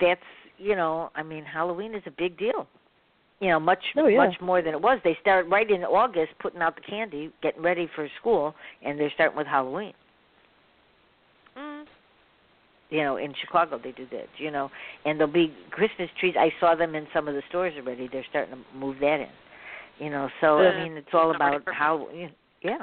[0.00, 0.20] that's
[0.58, 2.66] you know, I mean, Halloween is a big deal.
[3.40, 4.18] You know, much Oh, yeah.
[4.18, 4.98] much more than it was.
[5.04, 9.10] They start right in August putting out the candy, getting ready for school, and they're
[9.14, 9.92] starting with Halloween.
[12.90, 14.70] You know in chicago they do that you know.
[15.04, 16.34] And there'll be christmas trees.
[16.38, 18.08] I saw them in some of the stores already.
[18.10, 19.28] They're starting to move that in
[19.98, 20.28] you know.
[20.40, 20.70] So Yeah.
[20.70, 22.08] i mean it's all about how
[22.62, 22.78] yeah.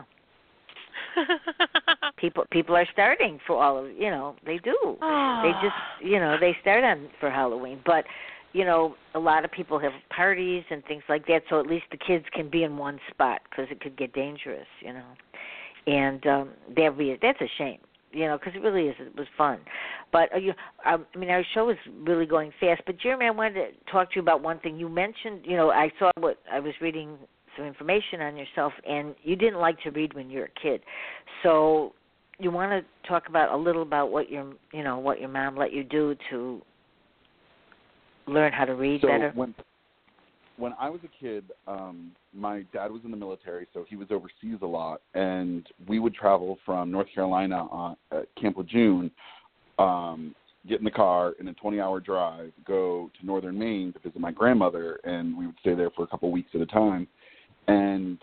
[2.18, 4.98] People people are starting for all of you know they do.
[5.44, 7.82] They just you know they start on for halloween.
[7.86, 8.06] But
[8.54, 11.86] you know a lot of people have parties and things like that so at least
[11.92, 15.06] the kids can be in one spot because it could get dangerous you know.
[15.88, 17.80] And um that be that's a shame
[18.14, 18.96] you know, because it really is.
[19.00, 19.60] It was fun,
[20.12, 20.54] but uh, you,
[20.86, 22.82] um, I mean, our show is really going fast.
[22.86, 24.78] But Jeremy, I wanted to talk to you about one thing.
[24.78, 27.18] You mentioned, you know, I saw what I was reading
[27.58, 30.82] some information on yourself, and you didn't like to read when you were a kid.
[31.44, 31.94] So,
[32.40, 35.56] you want to talk about a little about what your, you know, what your mom
[35.56, 36.62] let you do to
[38.28, 39.32] learn how to read so better.
[39.36, 39.54] When,
[40.58, 44.08] when I was a kid, um, my dad was in the military, so he was
[44.12, 49.10] overseas a lot, and we would travel from North Carolina on, at Camp Lejeune,
[49.80, 50.36] um,
[50.68, 54.32] get in the car in a 20-hour drive, go to northern Maine to visit my
[54.32, 57.08] grandmother, and we would stay there for a couple weeks at a time.
[57.68, 58.20] And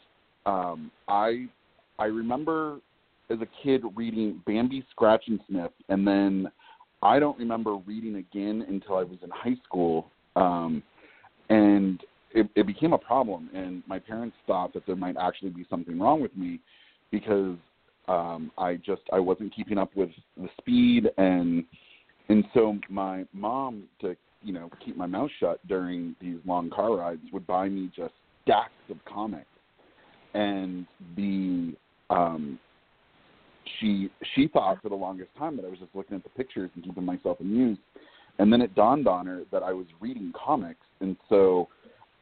[0.47, 1.47] um, I,
[1.99, 2.79] I remember
[3.31, 6.47] as a kid reading Bambi Scratch and Sniff, and then
[7.03, 10.11] I don't remember reading again until I was in high school.
[10.37, 10.83] Um,
[11.49, 12.01] and
[12.33, 15.99] it, it became a problem, and my parents thought that there might actually be something
[15.99, 16.61] wrong with me
[17.11, 17.57] because
[18.09, 21.65] um, I just I wasn't keeping up with the speed, and
[22.29, 26.97] and so my mom to you know keep my mouth shut during these long car
[26.97, 28.15] rides would buy me just
[28.45, 29.47] stacks of comics,
[30.35, 31.75] and the
[32.11, 32.59] um,
[33.79, 36.71] she she thought for the longest time that I was just looking at the pictures
[36.75, 37.81] and keeping myself amused,
[38.39, 41.69] and then it dawned on her that I was reading comics, and so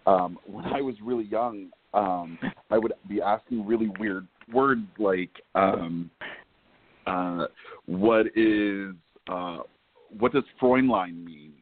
[0.09, 2.39] um, when I was really young, um,
[2.71, 6.11] I would be asking really weird words like, um,
[7.07, 7.47] uh,
[7.87, 8.95] "What is
[9.31, 9.59] uh,
[10.19, 11.53] what does Freundlein mean?"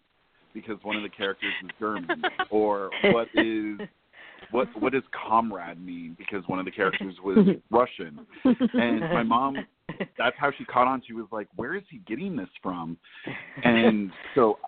[0.54, 3.78] Because one of the characters is German, or what is
[4.50, 6.16] what what does comrade mean?
[6.18, 7.38] Because one of the characters was
[7.70, 9.56] Russian, and my mom.
[10.18, 11.02] That's how she caught on.
[11.06, 12.98] She was like, "Where is he getting this from?"
[13.64, 14.58] And so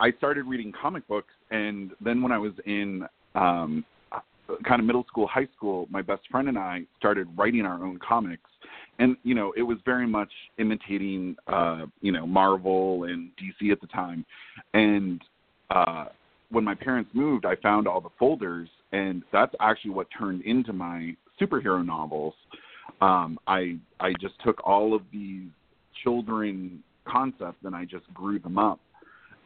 [0.00, 3.84] I started reading comic books, and then when I was in um,
[4.66, 7.98] kind of middle school, high school, my best friend and I started writing our own
[8.06, 8.50] comics,
[8.98, 13.80] and you know it was very much imitating uh, you know Marvel and DC at
[13.80, 14.24] the time,
[14.72, 15.22] and
[15.70, 16.06] uh,
[16.50, 20.72] when my parents moved, I found all the folders, and that's actually what turned into
[20.72, 22.34] my superhero novels.
[23.00, 25.48] Um, I I just took all of these
[26.02, 28.80] children concepts and I just grew them up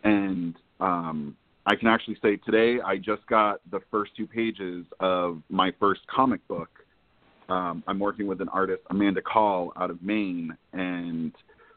[0.05, 1.37] and um,
[1.67, 6.01] I can actually say today I just got the first two pages of my first
[6.15, 6.71] comic book.
[7.49, 11.33] Um, I'm working with an artist, Amanda Call, out of Maine, and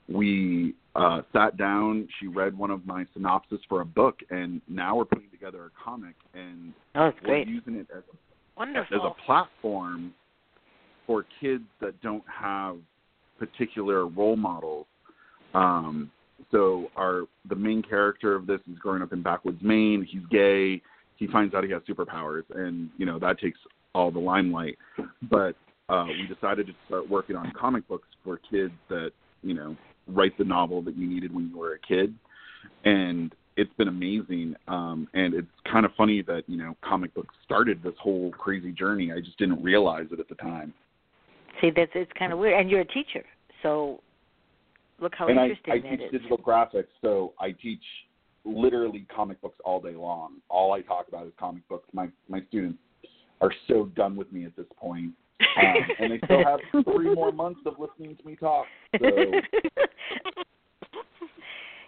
[0.10, 2.08] we uh, sat down.
[2.20, 5.84] She read one of my synopses for a book, and now we're putting together a
[5.84, 8.04] comic, and oh, we're using it as,
[8.58, 8.98] Wonderful.
[8.98, 10.14] as a platform
[11.08, 12.78] for kids that don't have
[13.40, 14.86] particular role models.
[15.54, 16.12] Um,
[16.52, 20.08] so our the main character of this is growing up in backwoods Maine.
[20.10, 20.82] He's gay.
[21.18, 23.60] He finds out he has superpowers, and you know that takes
[23.94, 24.78] all the limelight.
[25.30, 25.56] But
[25.89, 29.12] uh, we decided to start working on comic books for kids that
[29.44, 29.76] you know
[30.08, 32.16] write the novel that you needed when you were a kid,
[32.86, 34.56] and it's been amazing.
[34.68, 38.72] Um, and it's kind of funny that you know comic books started this whole crazy
[38.72, 39.12] journey.
[39.12, 40.74] I just didn't realize it at the time.
[41.60, 42.60] See, that's it's kind of weird.
[42.60, 43.24] And you're a teacher,
[43.62, 44.02] so
[45.02, 46.12] look how and interesting I, I that teach is.
[46.12, 47.84] digital graphics, so I teach
[48.45, 50.36] literally comic books all day long.
[50.49, 51.88] All I talk about is comic books.
[51.93, 52.80] My my students
[53.41, 55.12] are so done with me at this point,
[55.58, 58.66] um, and they still have three more months of listening to me talk.
[58.99, 59.08] So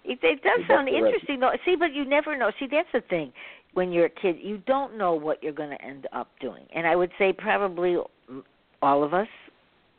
[0.05, 1.51] it, it does sound interesting, though.
[1.66, 2.51] See, but you never know.
[2.59, 3.32] See, that's the thing.
[3.74, 6.66] When you're a kid, you don't know what you're going to end up doing.
[6.76, 7.97] And I would say probably
[8.82, 9.28] all of us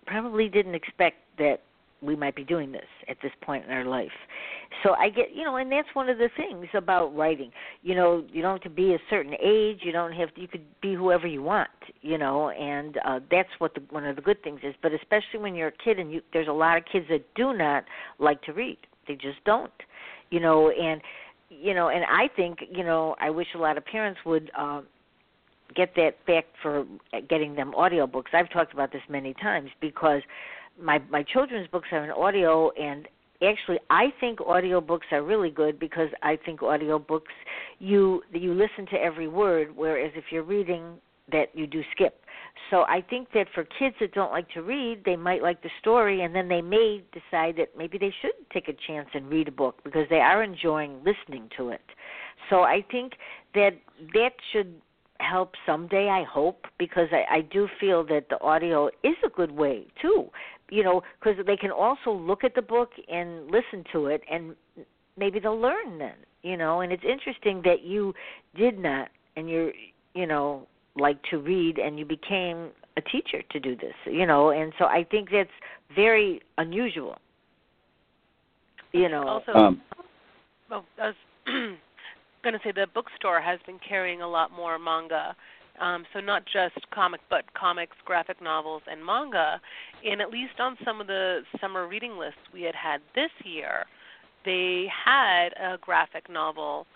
[0.06, 1.62] probably didn't expect that
[2.04, 4.12] we might be doing this at this point in our life.
[4.82, 7.50] So I get, you know, and that's one of the things about writing.
[7.82, 9.80] You know, you don't have to be a certain age.
[9.82, 10.40] You don't have to.
[10.40, 11.68] You could be whoever you want.
[12.02, 14.74] You know, and uh, that's what the, one of the good things is.
[14.82, 17.52] But especially when you're a kid, and you, there's a lot of kids that do
[17.52, 17.84] not
[18.18, 18.78] like to read.
[19.08, 19.72] They just don't.
[20.30, 21.00] You know, and
[21.50, 24.50] you know, and I think, you know, I wish a lot of parents would.
[24.58, 24.82] Uh,
[25.74, 26.84] get that back for
[27.28, 28.32] getting them audiobooks.
[28.32, 30.22] I've talked about this many times because
[30.80, 33.08] my my children's books are in audio and
[33.42, 37.34] actually I think audiobooks are really good because I think audiobooks
[37.78, 40.94] you you listen to every word whereas if you're reading
[41.32, 42.20] that you do skip.
[42.70, 45.70] So I think that for kids that don't like to read, they might like the
[45.80, 49.48] story and then they may decide that maybe they should take a chance and read
[49.48, 51.82] a book because they are enjoying listening to it.
[52.50, 53.14] So I think
[53.54, 53.72] that
[54.12, 54.74] that should
[55.20, 59.52] help someday i hope because i i do feel that the audio is a good
[59.52, 60.28] way too
[60.70, 64.54] you know because they can also look at the book and listen to it and
[65.16, 68.14] maybe they'll learn then you know and it's interesting that you
[68.56, 69.72] did not and you're
[70.14, 74.50] you know like to read and you became a teacher to do this you know
[74.50, 75.50] and so i think that's
[75.94, 77.18] very unusual
[78.94, 79.26] You know.
[79.26, 79.82] Also, Um,
[80.70, 85.34] well, I was going to say the bookstore has been carrying a lot more manga.
[85.80, 89.60] Um, so not just comic, but comics, graphic novels, and manga.
[90.04, 93.84] And at least on some of the summer reading lists we had had this year,
[94.44, 96.86] they had a graphic novel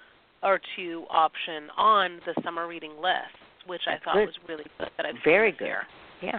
[0.43, 3.35] or two option on the summer reading list,
[3.67, 4.27] which I thought good.
[4.27, 4.91] was really good.
[4.97, 5.65] That I've Very good.
[5.65, 5.83] year.
[6.23, 6.39] Yeah.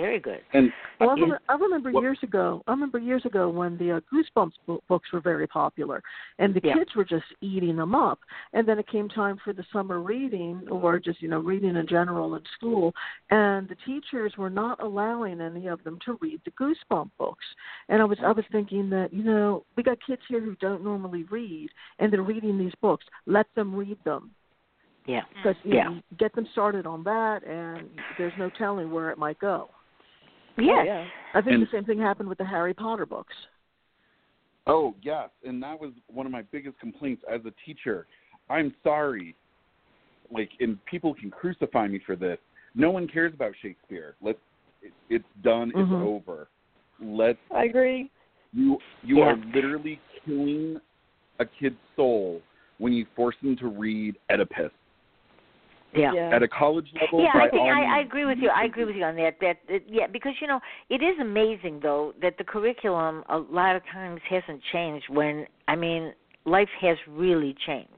[0.00, 0.40] Very good.
[0.54, 2.62] and Well, I, Is- remember, I remember What- years ago.
[2.66, 6.02] I remember years ago when the uh, Goosebumps bo- books were very popular,
[6.38, 6.74] and the Yeah.
[6.74, 8.18] kids were just eating them up.
[8.54, 11.86] And then it came time for the summer reading, or just you know reading in
[11.86, 12.94] general in school,
[13.30, 17.44] and the teachers were not allowing any of them to read the Goosebump books.
[17.88, 20.82] And I was I was thinking that you know we got kids here who don't
[20.82, 23.04] normally read, and they're reading these books.
[23.26, 24.30] Let them read them
[25.06, 25.24] Yeah.
[25.34, 25.88] because you Yeah.
[25.88, 29.68] know, get them started on that, and there's no telling where it might go.
[30.60, 30.78] Yes.
[30.80, 31.06] Oh, yeah.
[31.34, 33.34] I think And- the same thing happened with the Harry Potter books.
[34.66, 38.06] Oh yes, and that was one of my biggest complaints as a teacher.
[38.50, 39.34] I'm sorry,
[40.30, 42.38] like, and people can crucify me for this.
[42.74, 44.14] No one cares about Shakespeare.
[44.20, 44.38] Let's.
[44.82, 45.72] It, it's done.
[45.72, 45.82] Mhm.
[45.82, 46.48] It's over.
[47.00, 47.38] Let's.
[47.54, 48.10] I agree.
[48.52, 49.32] You you Yeah.
[49.32, 50.78] are literally killing
[51.38, 52.42] a kid's soul
[52.78, 54.72] when you force them to read Oedipus
[55.92, 56.12] Yeah.
[56.12, 56.30] Yeah.
[56.34, 57.22] at a college level.
[57.22, 58.48] Yeah, I think I, I agree with you.
[58.48, 59.36] I agree with you on that.
[59.40, 63.76] That it, yeah, because you know it is amazing though that the curriculum a lot
[63.76, 65.06] of times hasn't changed.
[65.08, 66.12] When I mean
[66.44, 67.90] life has really changed.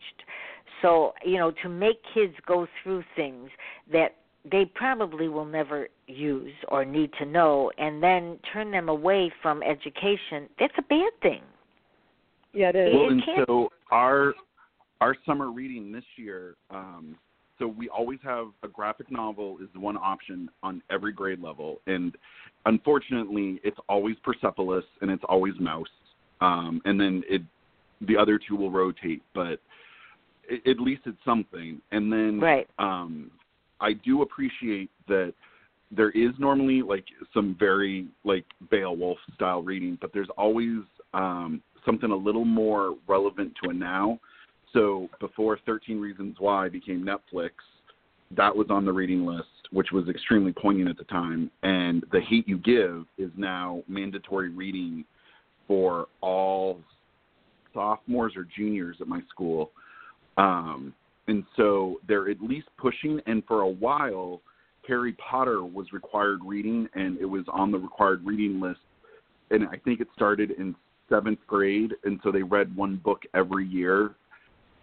[0.81, 3.51] So you know to make kids go through things
[3.93, 4.17] that
[4.51, 9.63] they probably will never use or need to know, and then turn them away from
[9.63, 10.49] education.
[10.59, 11.43] That's a bad thing.
[12.53, 12.95] Yeah, it is.
[12.95, 14.35] Well, it and can't- so our
[15.01, 17.17] our summer reading this year, um,
[17.63, 21.81] so we always have a graphic novel is the one option on every grade level,
[21.87, 22.17] and
[22.67, 25.85] unfortunately, it's always Persepolis and it's always Maus,
[26.41, 27.43] um, and then it
[28.01, 29.61] the other two will rotate, but
[30.49, 31.81] it, at least it's something.
[31.93, 32.69] And then Right.
[32.81, 33.31] um,
[33.81, 35.33] I do appreciate that
[35.93, 40.81] there is normally like some very like Beowulf style reading, but there's always
[41.15, 44.19] um, something a little more relevant to a now.
[44.73, 47.51] So before 13 Reasons Why became Netflix,
[48.37, 51.51] that was on the reading list, which was extremely poignant at the time.
[51.63, 55.05] And The Hate You Give is now mandatory reading
[55.69, 56.81] for all
[57.75, 59.71] sophomores or juniors at my school.
[60.39, 60.95] Um,
[61.29, 64.41] and so they're at least pushing, and for a while,
[64.89, 68.81] Harry Potter was required reading, and it was on the required reading list.
[69.51, 70.75] And I think it started in
[71.09, 74.15] seventh grade, and so they read one book every year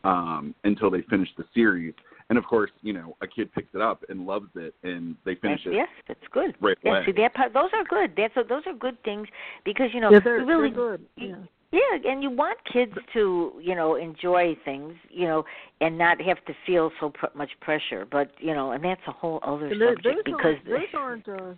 [0.03, 1.93] um, until they finish the series.
[2.29, 5.35] And of course, you know, a kid picks it up and loves it, and they
[5.35, 6.55] finish That's, it yes, that's good.
[6.61, 7.05] right Yeah, away.
[7.07, 8.13] see part, those are good.
[8.15, 9.27] That's a, those are good things
[9.65, 11.05] because you know yeah, they're, really they're good.
[11.17, 11.35] Yeah.
[11.71, 15.43] Yeah, and you want kids to, you know, enjoy things, you know,
[15.81, 18.07] and not have to feel so pr- much pressure.
[18.09, 20.55] But you know, and that's a whole other And those, subject those because
[20.97, 21.29] aren't, those aren't.
[21.29, 21.53] Uh,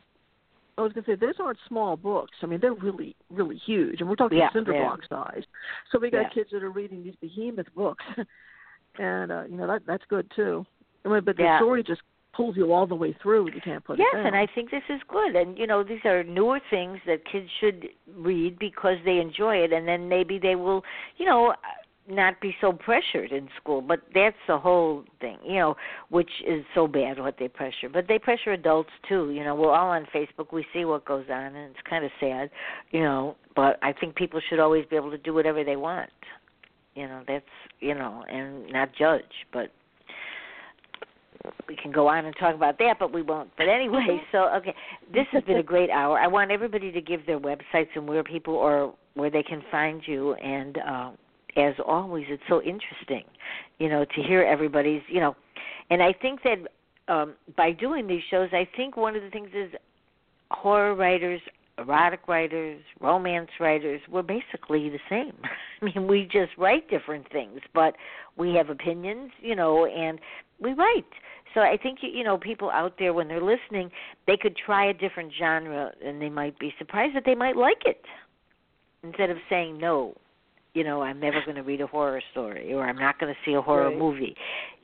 [0.82, 2.38] I was gonna say those aren't small books.
[2.42, 4.84] I mean, they're really, really huge, and we're talking Yeah, cinder yeah.
[4.84, 5.44] block size.
[5.92, 6.30] So we got Yeah.
[6.30, 8.04] kids that are reading these behemoth books,
[9.00, 10.66] and uh, you know that that's good too.
[11.06, 12.02] I mean, but the story just
[12.34, 14.26] pulls you all the way through, and you can't put yes, it down.
[14.26, 15.36] Yes, and I think this is good.
[15.36, 19.74] And you know, these are newer things that kids should read because they enjoy it,
[19.74, 20.84] and then maybe they will,
[21.18, 21.54] you know,
[22.08, 23.82] not be so pressured in school.
[23.82, 25.76] But that's the whole thing, you know,
[26.10, 27.90] which is so bad what they pressure.
[27.92, 29.32] But they pressure adults too.
[29.32, 30.52] You know, we're all on Facebook.
[30.52, 32.50] We see what goes on, and it's kind of sad,
[32.92, 33.36] you know.
[33.56, 36.10] But I think people should always be able to do whatever they want.
[36.96, 37.46] You know, that's
[37.80, 39.22] you know, and not judge,
[39.54, 39.72] but
[41.68, 43.50] we can go on and talk about that, but we won't.
[43.58, 44.76] But anyway, so okay,
[45.14, 46.20] this has been a great hour.
[46.20, 50.02] I want everybody to give their websites and where people or where they can find
[50.06, 50.34] you.
[50.36, 51.12] And uh,
[51.58, 53.24] as always, it's so interesting,
[53.80, 55.36] you know, to hear everybody's, you know,
[55.90, 56.58] and I think that
[57.12, 59.72] um, by doing these shows, I think one of the things is
[60.52, 61.42] horror writers,
[61.78, 65.34] erotic writers, romance writers, we're basically the same.
[65.82, 67.96] I mean, we just write different things, but
[68.38, 70.20] we have opinions, you know, and
[70.60, 71.06] we write.
[71.54, 73.92] So I think you know people out there when they're listening,
[74.26, 77.82] they could try a different genre and they might be surprised that they might like
[77.86, 78.04] it.
[79.04, 80.16] Instead of saying no,
[80.74, 83.40] you know, I'm never going to read a horror story or I'm not going to
[83.46, 83.98] see a horror Right.
[83.98, 84.36] movie.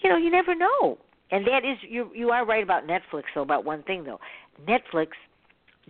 [0.02, 0.98] You know, you never know.
[1.32, 4.20] And that is you you are right about Netflix though about one thing though.
[4.68, 5.10] Netflix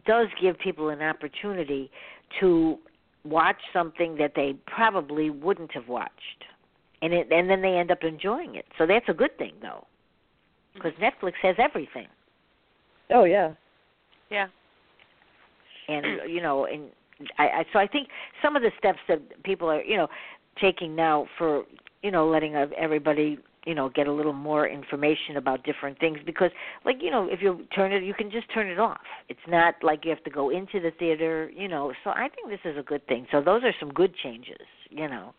[0.06, 1.92] does give people an opportunity
[2.40, 2.78] to
[3.24, 6.46] watch something that they probably wouldn't have watched.
[7.02, 8.66] And it and then they end up enjoying it.
[8.78, 9.86] So that's a good thing though.
[10.74, 12.08] Because Netflix has everything.
[13.12, 13.54] Oh yeah.
[14.32, 14.48] Yeah.
[15.88, 16.90] and you know and
[17.38, 18.10] I, I so I think
[18.42, 20.08] some of the steps that people are you know
[20.62, 21.64] taking now for
[22.04, 26.52] you know letting everybody you know get a little more information about different things because
[26.86, 29.02] like you know if you turn it you can just turn it off.
[29.30, 32.50] It's not like you have to go into the theater you know so i think
[32.50, 33.28] this is a good thing.
[33.32, 35.34] So those are some good changes you know.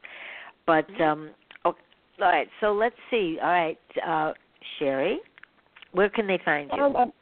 [0.67, 1.03] But Mm-hmm.
[1.03, 1.31] um
[1.65, 1.81] okay,
[2.21, 3.39] all right so let's see.
[3.43, 4.33] All right uh
[4.81, 5.17] Sheri
[5.93, 6.83] where can they find you?
[6.83, 7.13] Um, um,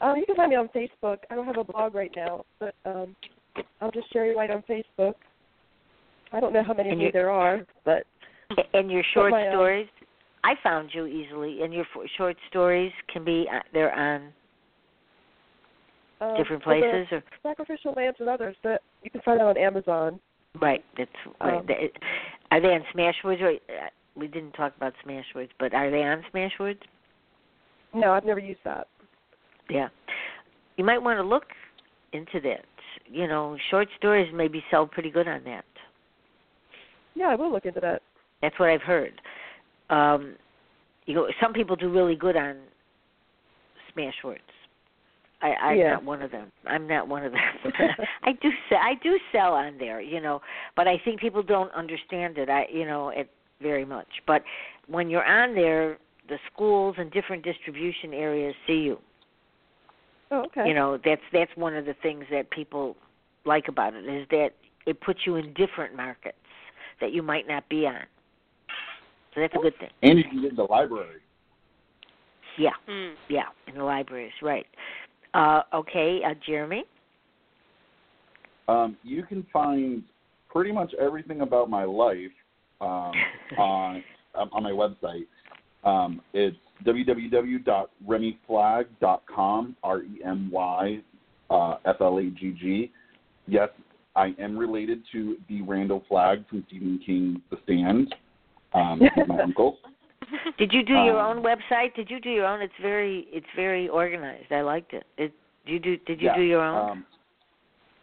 [0.00, 1.18] um, you can find me on Facebook.
[1.30, 3.14] I don't have a blog right now, but um,
[3.80, 5.14] I'll just Sheri White on Facebook.
[6.32, 8.04] I don't know how many And of you there are, but
[8.72, 9.88] and your short my, um, stories
[10.44, 11.86] i found you easily and your
[12.18, 14.30] short stories can be uh, they're on
[16.20, 20.20] um, different places or Sacrificial Lambs and others that you can find it on Amazon.
[20.60, 20.84] Right.
[20.96, 21.58] That's right.
[21.58, 21.66] Um,
[22.50, 23.40] are they on Smashwords?
[23.42, 26.78] Or, uh, we didn't talk about Smashwords, but are they on Smashwords?
[27.92, 28.86] No, I've never used that.
[29.68, 29.88] Yeah.
[30.76, 31.46] You might want to look
[32.12, 32.64] into that.
[33.06, 35.64] You know, short stories maybe sell pretty good on that.
[37.14, 38.02] Yeah, I will look into that.
[38.42, 39.20] That's what I've heard.
[39.90, 40.36] Um,
[41.06, 42.56] you know, some people do really good on
[43.96, 44.38] Smashwords.
[45.42, 45.90] I, I'm Yeah.
[45.92, 46.50] not one of them.
[46.66, 47.40] I'm not one of them.
[48.22, 50.40] I do sell, I do sell on there, you know,
[50.74, 52.48] but I think people don't understand it.
[52.48, 53.28] I you know it
[53.60, 54.08] very much.
[54.26, 54.42] But
[54.88, 55.98] when you're on there,
[56.28, 58.98] the schools and different distribution areas see you.
[60.30, 60.66] Oh, okay.
[60.68, 62.96] You know, that's that's one of the things that people
[63.44, 64.50] like about it is that
[64.86, 66.36] it puts you in different markets
[67.00, 68.04] that you might not be on.
[69.34, 69.90] So that's a good thing.
[70.02, 71.20] And you can get in the library.
[72.56, 73.14] Yeah, Mm.
[73.28, 74.66] yeah, in the libraries, right.
[75.34, 76.84] Uh, okay, uh, Jeremy.
[78.68, 80.04] Um, you can find
[80.48, 82.30] pretty much everything about my life
[82.80, 83.12] um,
[83.58, 84.04] on
[84.36, 85.26] um, on my website.
[85.84, 89.76] Um, it's www.remyflagg.com.
[89.82, 91.00] R E M Y
[91.50, 92.90] uh, F L A G G.
[93.46, 93.68] Yes,
[94.16, 98.14] I am related to the Randall Flagg from Stephen King The Stand.
[98.72, 99.78] Um, he's my uncle.
[100.58, 101.94] Did you do your Um, own website?
[101.94, 102.60] Did you do your own?
[102.62, 104.50] It's very it's very organized.
[104.50, 105.04] I liked it.
[105.18, 105.32] It
[105.66, 106.90] did you do did you Yeah, do your own?
[106.90, 107.06] Um,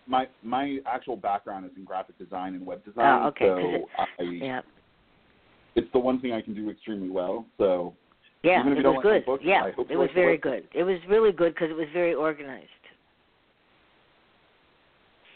[0.07, 4.05] my my actual background is in graphic design and web design, Oh, okay, so I,
[4.23, 4.61] yeah.
[5.75, 7.45] it's the one thing I can do extremely well.
[7.57, 7.93] So
[8.43, 9.25] Yeah, it was like good.
[9.25, 10.41] books, yeah, it was like very website.
[10.41, 10.67] good.
[10.73, 12.67] It was really good because it was very organized.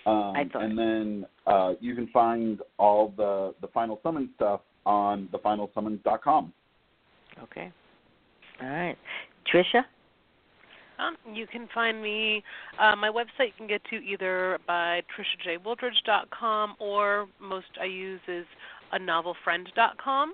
[0.06, 4.62] Um, I thought- and then uh, you can find all the the Final Summon stuff
[4.86, 6.54] on thefinalsummons.com.
[7.44, 7.72] Okay.
[8.62, 8.98] All right,
[9.52, 9.84] Trisha.
[10.98, 12.44] Um, you can find me.
[12.80, 15.02] Uh, my website you can get to either by
[15.46, 18.46] trishajwooldridge.com or most I use is
[18.94, 20.34] a novelfriend.com,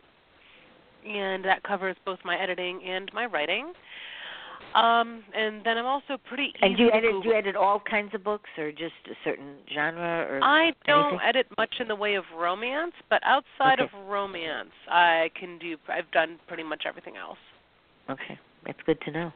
[1.05, 3.73] and that covers both my editing and my writing.
[4.73, 8.15] Um, and then I'm also pretty And do you edit do you edit all kinds
[8.15, 11.19] of books or just a certain genre or I don't anything?
[11.27, 13.83] edit much in the way of romance, but outside Okay.
[13.83, 15.75] of romance, I can do.
[15.89, 17.37] I've done pretty much everything else.
[18.09, 19.33] Okay, that's good to know.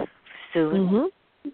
[0.54, 0.88] soon.
[0.88, 1.50] Mm-hmm.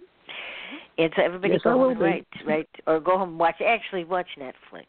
[0.98, 2.68] And so everybody Yes, go home will and write, right?
[2.86, 3.56] Or go home and watch.
[3.66, 4.84] Actually, watch Netflix.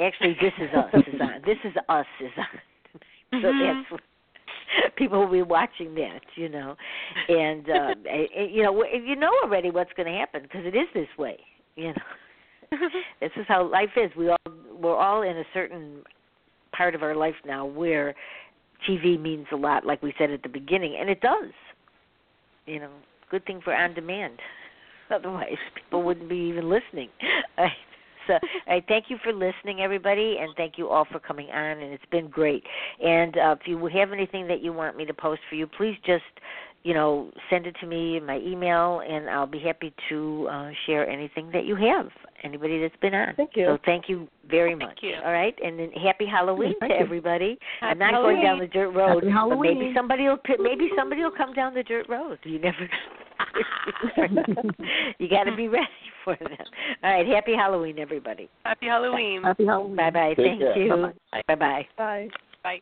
[0.00, 1.42] Actually, this is us is on.
[1.46, 3.40] This is us is on.
[3.42, 3.84] so Mhm.
[3.90, 4.02] that's
[4.96, 6.76] people will be watching that, you know,
[7.28, 10.86] and uh, and, you know you know already what's going to happen because it is
[10.94, 11.38] this way,
[11.76, 12.70] you know.
[13.20, 14.10] this is how life is.
[14.16, 14.36] We all
[14.80, 16.02] we're all in a certain
[16.72, 18.14] part of our life now where
[18.88, 21.52] TV means a lot, like we said at the beginning, and it does.
[22.66, 22.90] You know,
[23.30, 24.38] good thing for on demand.
[25.10, 27.08] Otherwise, people wouldn't be even listening.
[28.26, 31.78] So, I thank you for listening, everybody, and thank you all for coming on.
[31.78, 32.64] And it's been great.
[33.04, 35.96] And uh, if you have anything that you want me to post for you, please
[36.04, 36.24] just,
[36.82, 40.70] you know, send it to me in my email, and I'll be happy to uh,
[40.86, 42.08] share anything that you have.
[42.42, 43.34] Anybody that's been on.
[43.36, 43.66] Thank you.
[43.66, 44.98] So thank you very much.
[45.02, 45.14] you.
[45.22, 47.04] All right, and then happy Halloween Thank to you.
[47.04, 47.58] everybody.
[47.82, 51.22] I'm Happy not going down the dirt road, Happy but maybe somebody will maybe somebody
[51.22, 52.38] will come down the dirt road.
[52.44, 52.78] You never.
[55.18, 55.86] you got to be ready
[56.24, 56.56] for them.
[57.02, 58.48] All right, happy Halloween, everybody.
[58.64, 59.42] Happy Halloween.
[59.42, 59.96] Happy Halloween.
[59.96, 60.34] Bye bye.
[60.36, 60.78] Take Thank care.
[60.78, 60.88] you.
[60.90, 61.42] Bye-bye.
[61.46, 61.86] Bye bye.
[61.96, 62.28] Bye.
[62.62, 62.80] Bye.